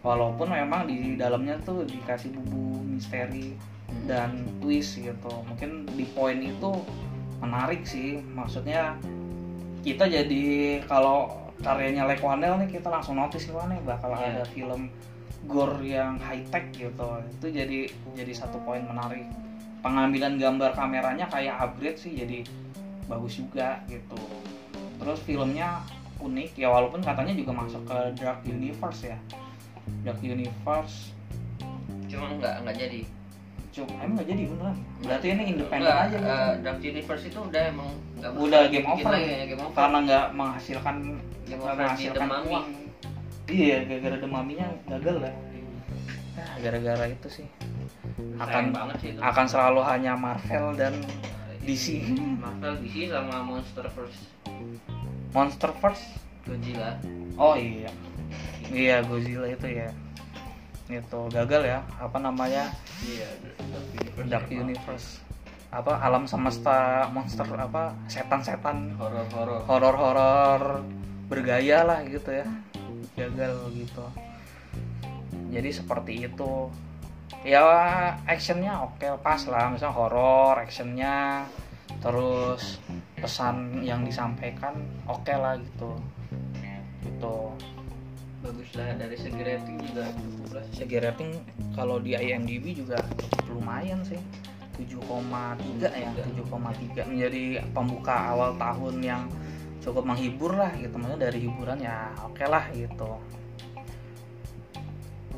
walaupun 0.00 0.44
memang 0.46 0.84
di 0.84 1.16
dalamnya 1.16 1.56
tuh 1.60 1.82
dikasih 1.82 2.28
bumbu 2.30 2.84
misteri 2.86 3.56
Hmm. 3.82 4.08
dan 4.08 4.30
twist 4.56 4.96
gitu 4.96 5.32
mungkin 5.44 5.84
di 5.84 6.08
poin 6.08 6.40
itu 6.40 6.70
menarik 7.38 7.84
sih 7.84 8.24
maksudnya 8.24 8.96
kita 9.84 10.08
jadi 10.08 10.44
kalau 10.86 11.28
karyanya 11.60 12.08
Lake 12.08 12.24
nih 12.24 12.68
kita 12.70 12.88
langsung 12.88 13.20
notice 13.20 13.52
nih 13.52 13.84
bakal 13.84 14.16
Iya. 14.16 14.40
ada 14.40 14.44
film 14.48 14.88
gore 15.46 15.82
yang 15.82 16.18
high 16.22 16.44
tech 16.50 16.70
gitu. 16.74 17.08
Itu 17.38 17.46
jadi 17.50 17.90
jadi 18.14 18.32
satu 18.34 18.62
poin 18.62 18.82
menarik. 18.86 19.26
Pengambilan 19.82 20.38
gambar 20.38 20.78
kameranya 20.78 21.26
kayak 21.26 21.58
upgrade 21.58 21.98
sih 21.98 22.14
jadi 22.14 22.46
bagus 23.10 23.42
juga 23.42 23.82
gitu. 23.90 24.18
Terus 25.02 25.18
filmnya 25.26 25.82
unik 26.22 26.54
ya 26.54 26.70
walaupun 26.70 27.02
katanya 27.02 27.34
juga 27.34 27.50
masuk 27.50 27.82
ke 27.90 27.98
Dark 28.22 28.46
Universe 28.46 29.10
ya. 29.10 29.18
Dark 30.06 30.22
Universe. 30.22 31.10
Cuma 32.06 32.30
nggak 32.38 32.54
nggak 32.62 32.76
jadi. 32.78 33.00
Cuma 33.74 33.90
emang 33.98 34.22
nggak 34.22 34.28
jadi 34.30 34.42
beneran. 34.46 34.76
Berarti 35.02 35.26
ini 35.34 35.42
independen 35.50 35.90
aja. 35.90 36.06
gitu 36.14 36.22
eh, 36.30 36.52
Dark 36.62 36.80
Universe 36.84 37.24
itu 37.26 37.38
udah 37.42 37.62
emang 37.66 37.90
Udah 38.38 38.70
game 38.70 38.86
over. 38.86 39.12
ya, 39.18 39.42
game 39.50 39.62
over. 39.66 39.74
Karena 39.74 39.98
nggak 40.06 40.26
menghasilkan 40.38 40.96
nggak 41.50 41.58
menghasilkan 41.58 42.28
uang 42.46 42.66
iya 43.50 43.82
gara-gara 43.86 44.16
demaminya 44.20 44.66
gagal 44.86 45.16
ya? 45.26 45.32
Nah, 46.32 46.54
gara-gara 46.62 47.04
itu 47.10 47.28
sih. 47.28 47.48
Sayang 47.52 48.40
akan 48.40 48.64
banget 48.72 48.96
sih 49.02 49.08
itu. 49.14 49.20
akan 49.20 49.46
selalu 49.46 49.80
hanya 49.84 50.12
Marvel 50.16 50.66
dan 50.74 50.94
DC 51.62 51.86
Marvel 52.40 52.74
DC 52.82 52.96
sama 53.12 53.36
Monsterverse 53.44 54.22
Monsterverse 55.32 56.04
Godzilla. 56.42 56.98
Oh 57.38 57.54
iya. 57.54 57.90
Iya 58.72 59.04
Godzilla 59.06 59.46
itu 59.46 59.68
ya. 59.70 59.88
Itu 60.90 61.30
gagal 61.30 61.62
ya. 61.66 61.78
Apa 62.00 62.18
namanya? 62.18 62.72
Iya 63.04 63.28
Dark 64.26 64.50
Universe. 64.50 65.22
Apa 65.72 66.04
alam 66.04 66.28
semesta 66.28 67.08
monster 67.08 67.48
apa 67.56 67.96
setan-setan. 68.04 68.92
Horor 69.00 69.24
horor 69.32 69.60
horor-horor 69.64 70.64
bergaya 71.32 71.80
lah 71.80 72.04
gitu 72.04 72.28
ya 72.28 72.44
gagal 73.16 73.56
gitu. 73.76 74.04
Jadi 75.52 75.70
seperti 75.72 76.12
itu. 76.24 76.72
Ya 77.42 77.64
actionnya 78.24 78.86
oke 78.86 79.18
pas 79.20 79.40
lah. 79.48 79.72
Misalnya 79.72 79.94
horor 79.96 80.56
actionnya. 80.60 81.46
Terus 82.00 82.80
pesan 83.20 83.84
yang 83.84 84.02
disampaikan 84.02 84.80
oke 85.06 85.32
lah 85.32 85.60
gitu. 85.60 85.92
Gitu. 87.04 87.36
Bagus 88.42 88.70
lah 88.74 88.96
dari 88.96 89.14
segi 89.14 89.42
rating 89.42 89.76
juga. 89.92 90.08
Cukup 90.16 90.48
lah 90.56 90.64
segi 90.72 90.98
rating 90.98 91.30
kalau 91.76 92.00
di 92.00 92.16
IMDb 92.16 92.74
juga 92.74 92.98
cukup 93.28 93.60
lumayan 93.60 94.00
sih. 94.02 94.18
7,3 94.72 95.84
ya 95.84 96.08
7,3 96.16 97.04
menjadi 97.04 97.60
pembuka 97.76 98.32
awal 98.32 98.56
tahun 98.56 99.04
yang 99.04 99.22
cukup 99.82 100.06
menghibur 100.06 100.54
lah 100.54 100.70
gitu 100.78 100.94
maksudnya 100.94 101.26
dari 101.26 101.38
hiburan 101.42 101.78
ya 101.82 102.14
oke 102.22 102.44
lah 102.46 102.70
gitu. 102.70 103.18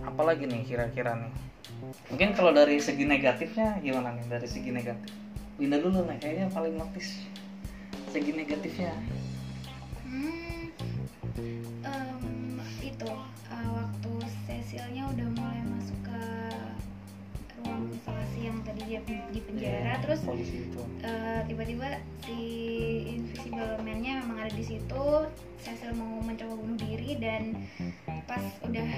Apalagi 0.04 0.44
nih 0.44 0.62
kira-kira 0.68 1.16
nih? 1.16 1.32
Mungkin 2.12 2.36
kalau 2.36 2.52
dari 2.52 2.76
segi 2.76 3.08
negatifnya 3.08 3.80
gimana 3.80 4.12
nih? 4.20 4.28
Dari 4.28 4.46
segi 4.46 4.68
negatif. 4.68 5.10
Winda 5.56 5.80
dulu 5.80 6.04
nih 6.04 6.18
kayaknya 6.20 6.46
paling 6.52 6.76
notice 6.76 7.24
segi 8.12 8.30
negatifnya. 8.30 8.94
Hmm, 10.06 10.70
em, 11.82 12.62
itu 12.78 13.10
eh, 13.50 13.68
waktu 13.74 14.12
Cecilnya 14.44 15.06
udah 15.10 15.28
mulai 15.34 15.60
masuk 15.66 15.98
ke 16.06 16.20
ruang 17.58 17.90
isolasi 17.90 18.40
yang 18.46 18.58
tadi 18.62 18.82
dia 18.86 19.00
di 19.06 19.40
penjara, 19.42 19.82
Iya, 19.82 19.94
terus 20.02 20.20
eh, 21.02 21.40
tiba-tiba 21.50 21.88
si 22.22 22.38
Invisible 23.18 23.82
Man-nya 23.82 24.22
memang 24.22 24.33
ada 24.44 24.56
di 24.56 24.64
situ. 24.64 25.04
Cecil 25.64 25.96
mau 25.96 26.20
mencoba 26.20 26.54
bunuh 26.60 26.76
diri 26.76 27.16
dan 27.16 27.56
pas 28.28 28.44
udah 28.60 28.88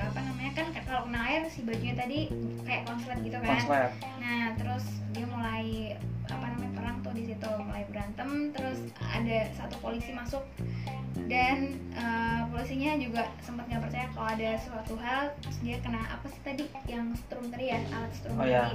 apa 0.00 0.18
namanya 0.24 0.52
kan 0.56 0.66
kalau 0.88 1.04
kena 1.04 1.20
air 1.28 1.42
si 1.52 1.60
bajunya 1.60 1.92
tadi 1.92 2.32
kayak 2.64 2.88
konslet 2.88 3.20
gitu 3.20 3.36
kan. 3.36 3.60
konslet 3.60 3.92
Nah, 4.16 4.56
terus 4.56 4.84
dia 5.12 5.26
mulai 5.28 5.94
apa 6.30 6.46
namanya 6.56 6.72
perang 6.72 6.96
tuh 7.04 7.12
di 7.12 7.28
situ, 7.28 7.50
mulai 7.60 7.84
berantem. 7.92 8.48
Terus 8.56 8.80
ada 8.96 9.38
satu 9.52 9.76
polisi 9.84 10.16
masuk 10.16 10.40
dan 11.28 11.76
eh, 11.92 12.40
polisinya 12.48 12.96
juga 12.96 13.28
sempat 13.44 13.68
nggak 13.68 13.82
percaya 13.84 14.06
kalau 14.16 14.28
ada 14.32 14.50
suatu 14.64 14.94
hal. 14.96 15.36
Terus 15.44 15.58
dia 15.60 15.76
kena 15.84 16.00
apa 16.08 16.26
sih 16.32 16.40
tadi 16.40 16.64
yang 16.88 17.12
strum 17.12 17.52
tadi 17.52 17.68
ya, 17.68 17.78
alat 17.92 18.12
strum 18.16 18.40
Oh, 18.40 18.48
tadi. 18.48 18.72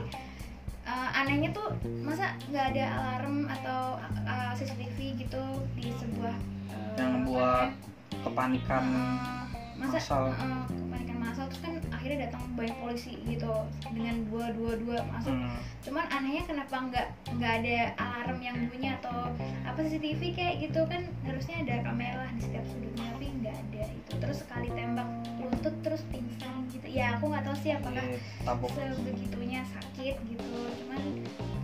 Eh, 0.85 1.09
anehnya 1.17 1.49
tuh 1.49 1.73
masa 2.05 2.37
nggak 2.45 2.77
ada 2.77 2.85
alarm 2.93 3.49
atau 3.49 3.97
eh, 4.21 4.51
CCTV 4.53 5.17
gitu 5.17 5.43
di 5.73 5.89
sebuah 5.97 6.37
eh, 6.69 6.93
yang 7.01 7.25
membuat 7.25 7.73
kepanikan. 8.21 8.85
Eh, 8.93 9.44
masa 9.75 9.98
massal. 10.00 10.24
eh, 10.29 10.63
kepanikan 10.70 11.17
massal 11.20 11.46
terus 11.48 11.62
kan 11.62 11.74
akhirnya 11.91 12.17
datang 12.25 12.44
banyak 12.55 12.77
polisi 12.79 13.13
gitu 13.24 13.51
dengan 13.91 14.15
dua 14.27 14.46
dua 14.51 14.74
dua 14.79 14.98
masuk 15.12 15.36
Hmm. 15.36 15.60
cuman 15.84 16.05
anehnya 16.10 16.44
kenapa 16.46 16.75
nggak 16.88 17.08
nggak 17.36 17.53
ada 17.62 17.77
alarm 18.00 18.39
yang 18.39 18.58
bunyi 18.67 18.89
atau 18.96 19.27
apa 19.63 19.79
CCTV 19.82 20.22
kayak 20.32 20.55
gitu 20.63 20.82
kan 20.88 21.03
harusnya 21.24 21.55
ada 21.62 21.75
kamera 21.84 22.25
di 22.32 22.41
setiap 22.41 22.65
sudutnya 22.65 23.05
tapi 23.12 23.27
nggak 23.36 23.55
ada 23.55 23.84
itu. 23.91 24.12
Terus 24.15 24.38
sekali 24.41 24.67
tembak 24.72 25.10
lutut 25.38 25.75
terus 25.84 26.01
pingsan 26.08 26.55
gitu. 26.72 26.88
Ya 26.88 27.20
aku 27.20 27.27
nggak 27.27 27.44
tahu 27.44 27.55
sih 27.60 27.72
apakah 27.75 28.05
tabuk 28.41 28.72
sebegitunya 28.72 29.62
sakit 29.67 30.15
gitu. 30.25 30.58
Cuman 30.79 31.01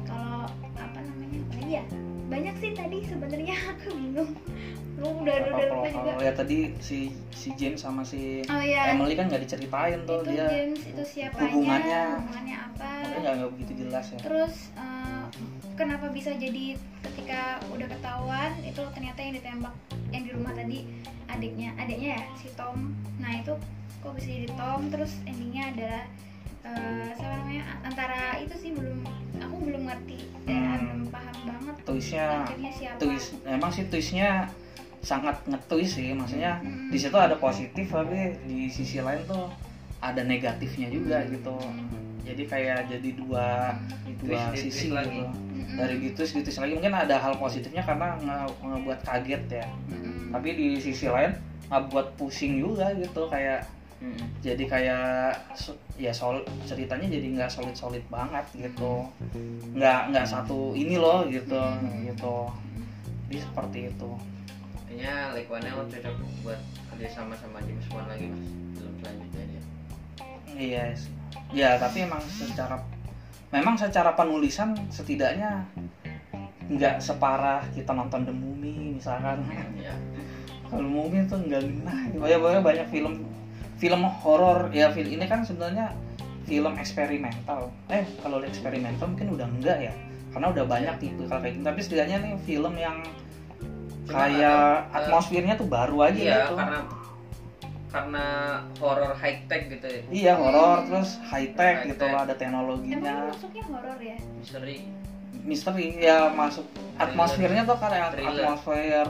kalau 0.04 0.44
apa 0.76 1.00
namanya 1.00 1.40
apa 1.48 1.58
ya 1.64 1.84
banyak 2.28 2.56
sih 2.60 2.72
tadi 2.76 2.98
sebenarnya 3.08 3.56
aku 3.72 3.96
bingung 3.96 4.32
lu 5.02 5.26
udah 5.26 5.34
udah, 5.50 5.66
lupa 5.74 5.88
juga. 5.90 6.12
kalau 6.14 6.22
ya 6.22 6.34
tadi 6.38 6.58
si 6.78 6.98
si 7.34 7.50
James 7.58 7.82
sama 7.82 8.06
si 8.06 8.46
oh 8.46 8.62
ya 8.62 8.94
Emily 8.94 9.18
kan 9.18 9.26
nggak 9.26 9.42
diceritain 9.42 10.06
tuh 10.06 10.22
itu 10.22 10.30
dia 10.30 10.46
James 10.46 10.82
itu 10.86 11.04
siapanya 11.04 11.50
hubungannya. 11.50 12.02
hubungannya 12.22 12.58
apa. 12.70 12.90
Nggak 13.18 13.34
nggak 13.42 13.50
begitu 13.58 13.72
jelas 13.82 14.06
ya. 14.14 14.20
Terus 14.22 14.54
eh, 14.78 15.24
kenapa 15.74 16.06
bisa 16.14 16.30
jadi 16.38 16.78
ketika 17.02 17.42
udah 17.74 17.88
ketahuan 17.90 18.52
itu 18.62 18.82
ternyata 18.94 19.20
yang 19.20 19.34
ditembak 19.34 19.74
yang 20.14 20.22
di 20.22 20.32
rumah 20.38 20.54
tadi 20.54 20.80
adiknya 21.26 21.74
adiknya 21.82 22.10
ya 22.22 22.24
si 22.38 22.48
Tom. 22.54 22.94
Nah 23.18 23.32
itu 23.42 23.54
kok 24.00 24.14
bisa 24.14 24.30
jadi 24.30 24.50
Tom? 24.54 24.80
Terus 24.94 25.18
endingnya 25.26 25.74
adalah 25.74 26.04
eh 26.62 27.10
siapa 27.18 27.36
namanya? 27.42 27.64
Antara 27.82 28.38
itu 28.38 28.54
sih 28.54 28.70
belum 28.78 29.02
aku 29.42 29.56
belum 29.66 29.84
ngerti 29.90 30.20
Hmm. 30.42 30.78
belum 30.78 31.02
paham 31.14 31.38
banget 31.48 31.76
twistnya 31.86 32.26
akhirnya 32.44 32.72
siapa. 32.74 32.98
twist 32.98 33.30
emang 33.46 33.72
sih 33.72 33.86
twistnya 33.88 34.50
sangat 35.02 35.34
ngetwist 35.50 35.98
sih 35.98 36.14
maksudnya 36.14 36.62
Mm-mm. 36.62 36.88
di 36.88 36.98
situ 36.98 37.18
ada 37.18 37.34
positif 37.36 37.90
tapi 37.90 38.38
di 38.46 38.70
sisi 38.70 39.02
lain 39.02 39.26
tuh 39.26 39.50
ada 39.98 40.22
negatifnya 40.22 40.90
juga 40.90 41.26
gitu. 41.26 41.58
Jadi 42.22 42.46
kayak 42.46 42.86
jadi 42.86 43.10
dua 43.18 43.74
dua 44.22 44.54
Twist, 44.54 44.62
sisi 44.62 44.88
twist 44.88 44.94
lagi. 44.94 45.18
gitu 45.18 45.26
Mm-mm. 45.26 45.76
dari 45.76 45.96
di 45.98 46.10
twist 46.14 46.38
lagi 46.58 46.74
mungkin 46.74 46.94
ada 46.94 47.18
hal 47.18 47.34
positifnya 47.36 47.82
karena 47.82 48.14
nge- 48.16 48.56
ngebuat 48.62 49.00
kaget 49.02 49.44
ya. 49.52 49.68
Tapi 50.32 50.50
di 50.54 50.68
sisi 50.78 51.10
lain 51.10 51.34
ngebuat 51.68 52.14
pusing 52.16 52.62
juga 52.62 52.94
gitu 52.94 53.26
kayak 53.26 53.66
jadi 54.42 54.64
kayak 54.66 55.06
ya 55.96 56.10
sol 56.10 56.42
ceritanya 56.66 57.06
jadi 57.06 57.38
nggak 57.38 57.50
solid 57.50 57.78
solid 57.78 58.02
banget 58.10 58.46
gitu. 58.54 59.06
Nggak 59.74 60.10
nggak 60.10 60.26
satu 60.26 60.74
ini 60.74 60.98
loh 60.98 61.26
gitu 61.26 61.58
gitu. 62.06 62.36
Jadi 63.30 63.38
seperti 63.40 63.80
itu 63.90 64.12
Kayaknya 64.92 65.32
Lake 65.32 65.48
Whannell 65.48 65.88
cocok 65.88 66.16
buat 66.44 66.60
kerja 66.92 67.08
sama 67.16 67.32
sama 67.40 67.64
James 67.64 67.88
Wan 67.96 68.12
lagi 68.12 68.28
mas 68.28 68.44
film 68.76 68.94
selanjutnya 69.00 69.44
dia. 69.48 69.62
iya 70.52 70.84
sih. 70.92 71.16
ya 71.56 71.80
tapi 71.80 72.04
emang 72.04 72.20
secara 72.28 72.76
memang 73.56 73.80
secara 73.80 74.12
penulisan 74.20 74.76
setidaknya 74.92 75.64
nggak 76.68 77.00
separah 77.00 77.64
kita 77.72 77.96
nonton 77.96 78.28
The 78.28 78.36
Mummy 78.36 79.00
misalkan 79.00 79.48
Ya. 79.80 79.96
kalau 80.68 80.84
Mummy 80.84 81.24
tuh 81.24 81.40
nggak 81.40 81.64
genah 81.64 82.00
banyak 82.12 82.40
banyak 82.44 82.60
banyak 82.60 82.88
film 82.92 83.24
film 83.80 84.04
horor 84.04 84.76
ya 84.76 84.92
film 84.92 85.08
ini 85.08 85.24
kan 85.24 85.48
sebenarnya 85.48 85.96
film 86.44 86.76
eksperimental 86.76 87.72
eh 87.88 88.04
kalau 88.20 88.44
eksperimental 88.44 89.08
mungkin 89.08 89.40
udah 89.40 89.48
enggak 89.48 89.88
ya 89.88 89.94
karena 90.36 90.52
udah 90.52 90.68
banyak 90.68 90.96
tipe 91.00 91.24
kalau 91.32 91.40
kayak 91.40 91.56
gitu 91.56 91.64
tapi 91.64 91.80
setidaknya 91.80 92.18
nih 92.28 92.34
film 92.44 92.76
yang 92.76 93.00
kayak 94.14 94.38
ada, 94.38 94.54
eh, 94.86 94.98
atmosfernya 94.98 95.54
tuh 95.56 95.68
baru 95.68 95.98
aja 96.04 96.16
Iya 96.18 96.36
gitu 96.38 96.54
karena 96.56 96.80
karena 97.88 98.26
horror 98.80 99.12
high 99.14 99.44
tech 99.46 99.68
gitu 99.68 99.84
ya. 99.86 100.02
iya 100.10 100.34
horor 100.34 100.88
terus 100.88 101.20
high 101.26 101.52
tech 101.52 101.76
High 101.78 101.90
gitu 101.92 102.00
tech. 102.00 102.10
lah 102.10 102.20
ada 102.22 102.28
emang 102.30 102.40
teknologinya 102.40 103.16
masuknya 103.28 103.64
horor 103.68 104.00
ya 104.00 104.18
Misteri. 104.38 104.78
misteri 105.42 105.86
ya 105.98 106.30
masuk 106.30 106.64
atmosfernya 106.96 107.66
tuh 107.66 107.76
kayak 107.76 108.14
Thriller. 108.14 108.32
atmosfer 108.46 109.08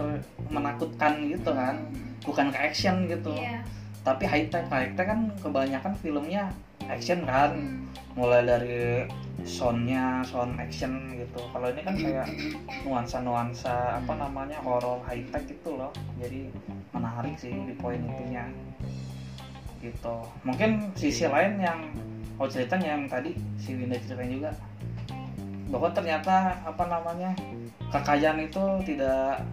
menakutkan 0.48 1.14
gitu 1.28 1.52
kan 1.52 1.76
bukan 2.22 2.48
ke 2.50 2.58
action 2.60 2.96
gitu 3.06 3.32
iya 3.34 3.62
tapi 4.02 4.26
high 4.26 4.48
tech 4.48 4.66
high 4.68 4.90
tech 4.92 5.06
kan 5.06 5.30
kebanyakan 5.38 5.94
filmnya 5.96 6.50
action 6.84 7.22
kan 7.22 7.54
Hmm. 7.54 7.86
mulai 8.12 8.42
dari 8.42 9.06
soundnya 9.44 10.22
sound 10.26 10.58
action 10.58 11.18
gitu. 11.18 11.42
Kalau 11.52 11.68
ini 11.74 11.82
kan 11.82 11.96
kayak 11.98 12.28
nuansa 12.86 13.18
nuansa 13.22 14.02
apa 14.02 14.14
namanya 14.18 14.58
horror 14.62 15.02
high 15.06 15.26
tech 15.30 15.46
gitu 15.50 15.78
loh. 15.78 15.92
Jadi 16.22 16.50
menarik 16.94 17.36
sih 17.38 17.54
di 17.54 17.74
poin 17.78 18.02
itunya. 18.02 18.46
Gitu. 19.82 20.16
Mungkin 20.46 20.94
sisi 20.94 21.26
lain 21.26 21.58
yang 21.58 21.80
oh 22.38 22.48
ceritanya 22.50 22.98
yang 22.98 23.04
tadi 23.10 23.34
si 23.58 23.74
Winda 23.74 23.98
ceritain 23.98 24.34
juga. 24.38 24.52
Bahwa 25.72 25.90
ternyata 25.96 26.58
apa 26.68 26.84
namanya 26.86 27.32
kekayaan 27.92 28.40
itu 28.48 28.64
tidak 28.88 29.44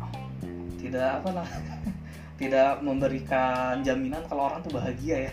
tidak 0.79 1.21
apa 1.21 1.43
nah 1.43 1.49
tidak 2.41 2.79
memberikan 2.87 3.83
jaminan 3.83 4.23
kalau 4.31 4.47
orang 4.47 4.63
tuh 4.63 4.79
bahagia 4.79 5.31
ya 5.31 5.33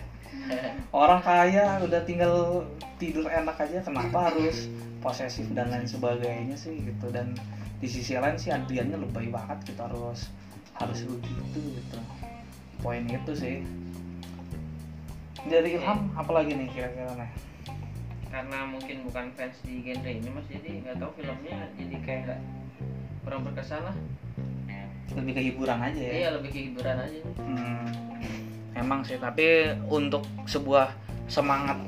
orang 0.96 1.22
kaya 1.22 1.82
udah 1.84 2.02
tinggal 2.08 2.64
tidur 2.96 3.28
enak 3.28 3.60
aja 3.60 3.84
kenapa 3.84 4.32
harus 4.32 4.72
posesif 5.04 5.46
dan 5.54 5.70
lain 5.70 5.86
sebagainya 5.86 6.58
sih 6.58 6.82
gitu. 6.82 7.12
Dan 7.12 7.38
di 7.78 7.88
sisi 7.90 8.16
lain 8.16 8.40
sih 8.40 8.50
Adriannya 8.50 8.98
lebay 8.98 9.30
banget 9.30 9.74
gitu. 9.74 9.82
Harus 9.82 10.32
harus 10.80 11.00
begitu 11.06 11.60
gitu. 11.60 12.00
Poin 12.82 13.04
itu 13.06 13.34
sih. 13.36 13.62
Dari 15.46 15.78
Ilham 15.78 16.10
apalagi 16.18 16.58
nih 16.58 16.74
kira-kira 16.74 17.14
nih 17.22 17.30
Karena 18.34 18.66
mungkin 18.66 19.06
bukan 19.06 19.30
fans 19.38 19.62
di 19.62 19.86
genre 19.86 20.10
ini 20.10 20.30
mas 20.34 20.50
jadi 20.50 20.82
nggak 20.82 20.98
tahu 20.98 21.12
filmnya 21.22 21.70
jadi 21.78 21.96
kayak 22.02 22.22
nggak 22.26 22.40
kurang 23.22 23.42
berkesan 23.46 23.82
lah. 23.86 23.98
lebih 25.16 25.38
ke 25.38 25.42
hiburan 25.48 25.80
aja 25.80 26.02
ya? 26.02 26.14
Iya 26.18 26.30
lebih 26.36 26.50
ke 26.52 26.60
hiburan 26.66 26.98
aja. 26.98 27.22
Hmm, 27.40 27.88
emang 28.76 29.02
sih 29.08 29.18
tapi 29.18 29.72
untuk 29.88 30.28
sebuah 30.46 30.92
semangat 31.26 31.80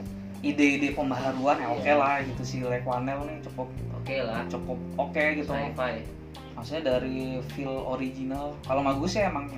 ide-ide 0.41 0.95
pembaharuan 0.95 1.60
ya 1.60 1.67
oke 1.69 1.91
lah 1.93 2.23
gitu 2.23 2.41
si 2.41 2.58
Lekwanel 2.63 3.28
nih 3.28 3.38
cukup 3.45 3.67
Oke 4.08 4.23
lah. 4.23 4.47
cukup 4.47 4.80
oke 4.95 5.23
gitu. 5.36 5.52
Sci-fi. 5.52 6.00
maksudnya 6.56 6.95
dari 6.95 7.43
feel 7.52 7.76
original. 7.84 8.56
Kalau 8.63 8.80
bagus 8.80 9.19
sih 9.19 9.21
emang 9.28 9.52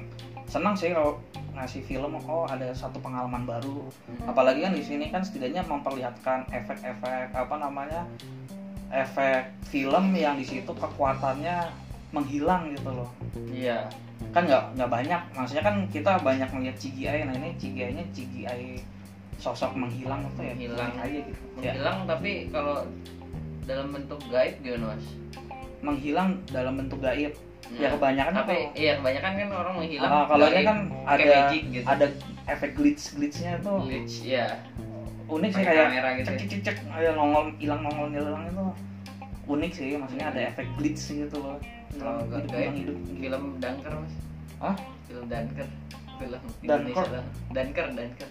senang 0.50 0.74
sih 0.74 0.90
kalau 0.90 1.22
ngasih 1.54 1.86
film 1.86 2.18
oh 2.26 2.50
ada 2.50 2.74
satu 2.74 2.98
pengalaman 2.98 3.46
baru. 3.46 3.86
Apalagi 4.26 4.66
kan 4.66 4.74
di 4.74 4.82
sini 4.82 5.14
kan 5.14 5.22
setidaknya 5.22 5.62
memperlihatkan 5.70 6.50
efek-efek 6.50 7.30
apa 7.30 7.56
namanya 7.62 8.10
efek 8.90 9.54
film 9.70 10.18
yang 10.18 10.34
di 10.34 10.50
situ 10.50 10.74
kekuatannya 10.74 11.70
menghilang 12.10 12.74
gitu 12.74 12.90
loh. 12.90 13.10
Iya. 13.54 13.86
Kan 14.30 14.44
nggak 14.44 14.64
nggak 14.76 14.90
banyak 14.90 15.22
maksudnya 15.32 15.64
kan 15.64 15.76
kita 15.88 16.12
banyak 16.20 16.50
melihat 16.52 16.78
CGI 16.78 17.20
nah 17.24 17.34
ini 17.34 17.50
CGI-nya 17.56 18.04
CGI 18.10 18.64
sosok 19.36 19.72
menghilang 19.74 20.22
itu 20.26 20.42
ya 20.42 20.54
Menghilang. 20.54 20.90
unik 20.90 21.00
aja 21.00 21.20
gitu 21.22 21.42
ya 21.58 21.72
Menghilang 21.72 21.98
tapi 22.06 22.32
kalau 22.50 22.78
dalam 23.64 23.88
bentuk 23.90 24.20
gaib 24.28 24.56
gimana 24.60 24.86
mas? 24.92 25.06
menghilang 25.80 26.30
dalam 26.48 26.74
bentuk 26.76 27.00
gaib 27.00 27.34
ya 27.72 27.86
Nah, 27.86 27.92
kebanyakan 27.94 28.34
tapi 28.36 28.54
kalau- 28.56 28.74
iya 28.76 28.92
kebanyakan 28.98 29.32
kan 29.32 29.50
orang 29.54 29.74
menghilang. 29.78 30.10
Ah, 30.12 30.24
kalau 30.26 30.46
ini 30.48 30.62
kan 30.64 30.78
ada 31.06 31.22
magic 31.24 31.62
gitu. 31.70 31.86
ada 31.86 32.06
efek 32.48 32.70
glitch 32.74 33.04
glitchnya 33.14 33.52
itu 33.56 33.74
glitch 33.80 34.16
ya. 34.26 34.46
unik 35.30 35.52
sih 35.52 35.62
kayak 35.62 35.86
gitu 36.18 36.26
cek 36.26 36.34
ya. 36.34 36.36
cek 36.36 36.48
cek 36.50 36.62
cek 36.66 36.78
kayak 36.90 37.14
nongol 37.14 37.46
hilang 37.56 37.82
nongol 37.84 38.10
hilang 38.10 38.42
itu 38.44 38.66
unik 39.46 39.72
sih 39.72 39.94
maksudnya 39.96 40.28
ada 40.28 40.42
efek 40.50 40.66
glitch 40.76 41.04
gitu 41.16 41.38
loh 41.38 41.62
Kalau 41.98 42.22
nggak 42.28 42.70
hidup 42.76 42.98
film 43.18 43.44
dangker 43.58 43.94
mas. 43.96 44.14
ah 44.60 44.76
film 45.08 45.24
Dunker 45.26 45.68
film. 46.20 46.40
Indonesia 46.62 47.06
tau 47.08 47.24
Dunker 47.50 47.86
Dunker 47.96 48.30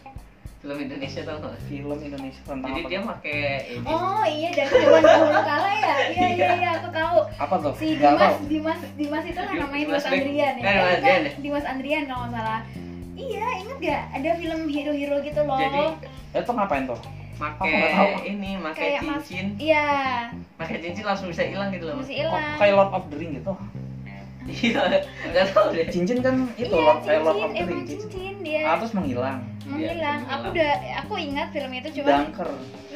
film 0.58 0.76
Indonesia 0.76 1.20
tau 1.24 1.36
nggak 1.40 1.54
film 1.66 1.98
Indonesia 1.98 2.40
tentang 2.44 2.68
jadi 2.68 2.80
apa 2.84 2.90
dia 2.90 3.00
pakai 3.00 3.38
ini 3.72 3.86
Oh 3.88 4.24
iya 4.26 4.48
dari 4.52 4.70
zaman 4.74 5.02
dahulu 5.02 5.40
kala 5.40 5.70
ya. 5.72 5.94
Iya 6.08 6.26
iya 6.34 6.48
iya 6.58 6.70
aku 6.76 6.88
tahu. 6.90 7.18
apa 7.38 7.54
tuh 7.62 7.72
Si 7.78 7.86
Dimas 7.94 8.18
tahu. 8.20 8.34
Dimas 8.46 8.80
Dimas 8.94 9.24
itu 9.24 9.40
kan 9.40 9.48
Dimas 9.48 9.62
namanya 9.64 9.84
Dimas 9.86 10.04
Beck. 10.04 10.12
Andrian 10.12 10.54
ya. 10.54 10.62
Dimas 10.62 10.92
Andrian 10.92 11.20
ya? 11.22 11.32
Dimas 11.40 11.64
Andrian 11.64 12.02
kalau 12.06 12.24
nggak 12.28 12.44
salah. 12.44 12.60
Iya 13.18 13.46
inget 13.58 13.78
gak 13.82 14.02
ada 14.14 14.30
film 14.38 14.60
hero-hero 14.70 15.16
gitu 15.26 15.40
loh. 15.42 15.58
jadi 15.58 15.82
itu 16.38 16.50
ngapain 16.54 16.84
tuh 16.86 17.00
pakai 17.38 17.72
ini 18.26 18.50
pakai 18.58 18.82
kayak 18.90 19.00
mas. 19.00 19.22
cincin 19.22 19.46
Iya 19.56 19.86
pakai 20.54 20.76
cincin 20.80 21.04
langsung 21.04 21.28
bisa 21.30 21.42
hilang 21.42 21.70
gitu 21.70 21.84
loh 21.86 21.94
Kok 21.96 22.06
hilang. 22.06 22.56
kayak 22.58 22.74
Lord 22.74 22.92
of 22.92 23.04
the 23.08 23.16
Ring 23.16 23.32
gitu 23.34 23.52
iya 24.48 24.80
nggak 25.28 25.46
tahu 25.52 25.66
deh 25.70 25.86
cincin 25.86 26.18
kan 26.18 26.34
itu 26.54 26.68
iya 26.68 26.82
Lord 26.82 27.00
kayak 27.02 27.20
Lord 27.22 27.36
of 27.36 27.42
cincin 27.44 27.54
the 27.54 27.64
Ring 27.64 27.82
cincin 27.84 28.08
cincin 28.08 28.34
dia. 28.40 28.62
ah, 28.64 28.76
terus 28.76 28.92
menghilang 28.92 29.38
menghilang. 29.62 30.18
Iya, 30.18 30.32
Aku 30.34 30.46
udah 30.50 30.72
aku 30.98 31.14
ingat 31.16 31.48
film 31.52 31.70
itu 31.70 31.88
cuma 31.94 32.08
Dunker 32.24 32.48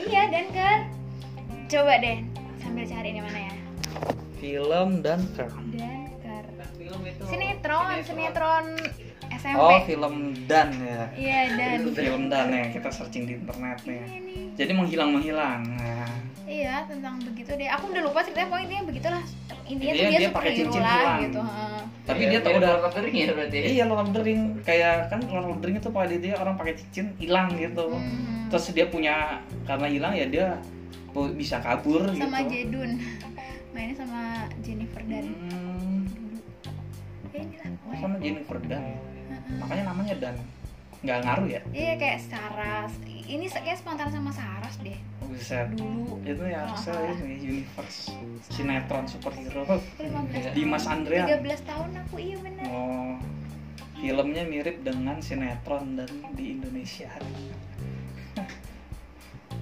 iya 0.02 0.22
Dunker. 0.26 0.76
Coba 1.68 1.92
deh 1.98 2.18
sambil 2.58 2.84
cari 2.84 3.10
di 3.10 3.20
mana 3.20 3.38
ya. 3.42 3.54
film 4.36 4.88
Dunker 5.00 5.48
Dunker. 5.70 6.44
film 6.74 7.00
itu 7.04 7.22
Sinetron, 7.24 7.86
sinetron 8.02 8.64
SMP. 9.42 9.58
oh 9.58 9.78
film 9.82 10.14
Dan 10.46 10.68
ya 10.78 11.02
Iya 11.12 11.38
dan. 11.52 11.76
itu 11.76 11.90
film 11.92 12.22
Dan 12.28 12.46
ya 12.48 12.64
kita 12.70 12.88
searching 12.88 13.24
di 13.24 13.34
internet 13.34 13.78
nih 13.82 13.98
Iya 14.00 14.18
nih. 14.20 14.42
jadi 14.54 14.72
menghilang 14.72 15.10
menghilang 15.10 15.60
nah, 15.68 16.06
Iya 16.42 16.84
tentang 16.84 17.16
begitu 17.18 17.48
deh. 17.50 17.64
Aku 17.66 17.88
udah 17.88 18.02
lupa 18.02 18.20
ceritanya 18.20 18.46
pokoknya 18.46 18.66
intinya 18.68 18.84
begitulah. 18.84 19.22
Intinya 19.64 19.88
Dia- 19.88 19.96
tuh 19.96 20.04
dia, 20.04 20.20
dia 20.20 20.30
pakai 20.30 20.52
cincin 20.52 20.82
lah 20.82 20.92
hilang. 20.92 21.18
gitu. 21.22 21.40
heeh. 21.40 21.80
tapi 22.02 22.18
Iya, 22.18 22.28
dia 22.28 22.38
tuh 22.38 22.50
mirip 22.50 22.60
udah 22.60 22.72
Lord 22.72 22.84
ya 23.22 23.32
berarti 23.32 23.56
ya? 23.56 23.64
iya 23.68 23.84
Lord 23.84 24.00
of 24.00 24.10
kayak 24.60 24.94
kan 25.06 25.20
Lord 25.24 25.46
of 25.48 25.56
the 25.56 25.70
itu 25.72 25.88
pada 25.88 26.14
dia 26.14 26.34
orang 26.34 26.54
pakai 26.54 26.74
cincin 26.76 27.06
hilang 27.16 27.48
gitu 27.56 27.86
Hmm. 27.88 28.46
terus 28.48 28.64
dia 28.68 28.86
punya 28.86 29.14
karena 29.62 29.86
hilang 29.88 30.12
ya 30.12 30.26
dia 30.26 30.46
bisa 31.32 31.56
kabur 31.58 32.02
sama 32.10 32.42
gitu 32.42 32.52
Jedun. 32.68 32.90
Mainnya 33.72 33.94
sama 33.96 34.20
Jennifer 34.60 35.02
Dan. 35.02 35.24
Hmm, 35.24 36.00
Ya 37.30 37.40
sama 37.96 38.16
Jennifer 38.18 38.58
Dan 38.60 38.82
Heeh. 39.42 39.58
makanya 39.58 39.84
namanya 39.90 40.14
Dan 40.18 40.34
nggak 41.02 41.18
ngaruh 41.26 41.46
ya 41.50 41.60
Iya 41.74 41.92
kayak 41.98 42.18
Saras. 42.22 42.94
Ini 43.22 43.46
kayak 43.50 43.74
spontan 43.74 44.06
sama 44.06 44.30
Saras 44.30 44.78
deh 44.78 44.94
bisa 45.32 45.64
dulu. 45.72 46.20
itu 46.28 46.44
ya 46.44 46.68
harusnya 46.68 46.92
salah. 46.92 47.16
ini 47.24 47.40
universe 47.40 48.12
sinetron 48.52 49.08
superhero 49.08 49.64
Aku 49.64 49.80
15 50.04 50.52
Dimas 50.52 50.84
Andrian 50.84 51.24
13 51.24 51.40
tahun 51.64 51.90
aku 52.04 52.20
iya 52.20 52.36
bener. 52.36 52.68
oh 52.68 53.16
filmnya 53.96 54.44
mirip 54.44 54.84
dengan 54.84 55.16
sinetron 55.24 55.96
dan 55.96 56.10
di 56.36 56.60
Indonesia 56.60 57.08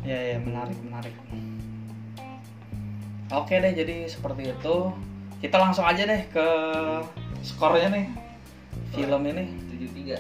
ya 0.09 0.19
ya 0.35 0.43
menarik 0.43 0.75
menarik 0.83 1.15
oke 3.31 3.55
deh 3.55 3.71
jadi 3.71 4.11
seperti 4.11 4.51
itu 4.51 4.77
kita 5.39 5.55
langsung 5.55 5.87
aja 5.87 6.03
deh 6.03 6.27
ke 6.27 6.47
skornya 7.47 7.95
nih 7.95 8.07
film 8.91 9.23
ini 9.23 9.45
tiga. 10.01 10.17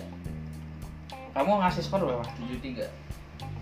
Kamu 1.32 1.62
ngasih 1.64 1.82
skor 1.82 2.04
berapa? 2.04 2.24
tujuh 2.36 2.60
tiga. 2.60 2.86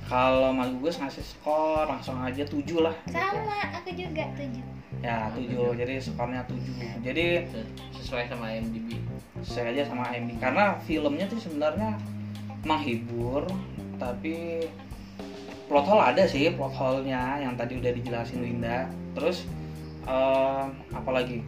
Kalau 0.08 0.50
Mas 0.56 0.72
Gugus 0.72 0.96
ngasih 0.98 1.22
skor 1.22 1.84
langsung 1.84 2.16
aja 2.24 2.42
7 2.42 2.58
lah. 2.80 2.96
Sama 3.06 3.56
aku 3.70 3.92
juga 3.94 4.24
tujuh. 4.34 4.64
ya 4.98 5.30
7 5.30 5.78
jadi 5.78 6.02
skornya 6.02 6.42
7 6.50 7.06
jadi 7.06 7.46
sesuai 7.94 8.26
sama 8.26 8.50
IMDb 8.50 8.98
saya 9.46 9.70
aja 9.70 9.86
sama 9.86 10.10
Amy 10.10 10.34
karena 10.42 10.74
filmnya 10.82 11.30
tuh 11.30 11.38
sebenarnya 11.38 11.94
menghibur 12.66 13.46
tapi 13.98 14.66
plot 15.68 15.84
hole 15.84 16.02
ada 16.02 16.24
sih 16.24 16.48
plot 16.50 16.72
hole-nya 16.72 17.44
yang 17.44 17.54
tadi 17.54 17.76
udah 17.76 17.92
dijelasin 17.92 18.40
Winda. 18.40 18.88
Terus 19.12 19.44
eh, 20.08 20.64
apalagi? 20.96 21.44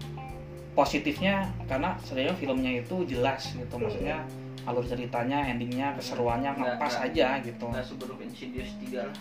Positifnya 0.70 1.50
karena 1.66 1.98
sebenarnya 2.06 2.36
filmnya 2.38 2.72
itu 2.84 3.02
jelas 3.08 3.50
gitu. 3.50 3.74
Maksudnya 3.74 4.22
alur 4.64 4.84
ceritanya 4.84 5.46
endingnya 5.46 5.96
keseruannya 5.96 6.52
Nggak- 6.52 6.76
ngepas 6.76 6.92
nggak- 6.94 7.06
aja 7.12 7.26
gitu. 7.40 7.66
nggak 7.68 7.86
seburuk 7.86 8.18
Insidious 8.20 8.70
3 8.78 9.00
lah. 9.08 9.16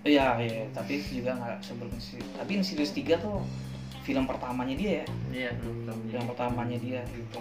Iya 0.00 0.26
iya 0.40 0.64
tapi 0.72 1.04
juga 1.04 1.36
nggak 1.36 1.56
sebelum 1.60 1.92
Insidious. 1.92 2.32
Tapi 2.34 2.52
Insidious 2.56 2.92
3 2.92 3.14
tuh 3.16 3.44
film 4.00 4.24
pertamanya 4.24 4.72
dia 4.72 4.92
ya. 5.02 5.06
Iya 5.30 5.50
belum 5.60 5.76
belum 5.84 5.98
yang 6.08 6.26
pertamanya 6.26 6.78
dia 6.80 7.00
gitu. 7.12 7.40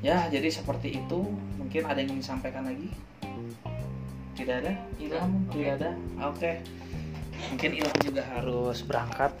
Ya 0.00 0.26
jadi 0.26 0.48
seperti 0.50 0.98
itu. 0.98 1.20
Mungkin 1.60 1.82
ada 1.86 2.00
yang 2.00 2.10
ingin 2.10 2.22
disampaikan 2.24 2.66
lagi? 2.66 2.90
Tidak 4.34 4.56
ada? 4.64 4.72
Ilham? 4.96 5.30
Oke. 5.46 5.52
tidak 5.54 5.72
ada? 5.78 5.90
Oke. 6.26 6.50
Mungkin 7.52 7.70
Ilham 7.76 7.98
juga 8.00 8.22
harus 8.26 8.78
berangkat. 8.82 9.32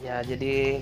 Ya 0.00 0.24
jadi 0.24 0.80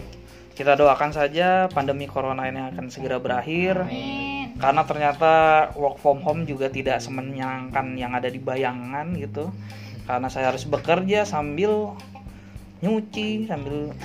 kita 0.54 0.78
doakan 0.78 1.10
saja 1.10 1.66
pandemi 1.68 2.06
corona 2.06 2.46
ini 2.46 2.62
akan 2.72 2.86
segera 2.88 3.18
berakhir. 3.18 3.82
Amin. 3.84 4.33
Karena 4.58 4.82
ternyata 4.86 5.32
work 5.74 5.98
from 5.98 6.22
home 6.22 6.46
juga 6.46 6.70
tidak 6.70 7.02
semenyenangkan 7.02 7.98
yang 7.98 8.14
ada 8.14 8.30
di 8.30 8.38
bayangan 8.38 9.14
gitu. 9.18 9.50
Karena 10.04 10.28
saya 10.28 10.52
harus 10.52 10.68
bekerja 10.68 11.24
sambil 11.24 11.96
nyuci 12.84 13.48
sambil 13.48 13.96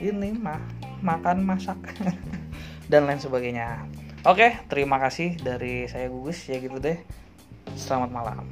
ini 0.00 0.32
mah 0.32 0.60
makan 1.04 1.44
masak 1.44 1.76
dan 2.90 3.04
lain 3.04 3.20
sebagainya. 3.20 3.84
Oke 4.24 4.56
terima 4.72 4.96
kasih 4.96 5.36
dari 5.36 5.84
saya 5.86 6.08
gugus 6.08 6.40
ya 6.48 6.56
gitu 6.58 6.80
deh. 6.80 6.96
Selamat 7.76 8.10
malam 8.12 8.44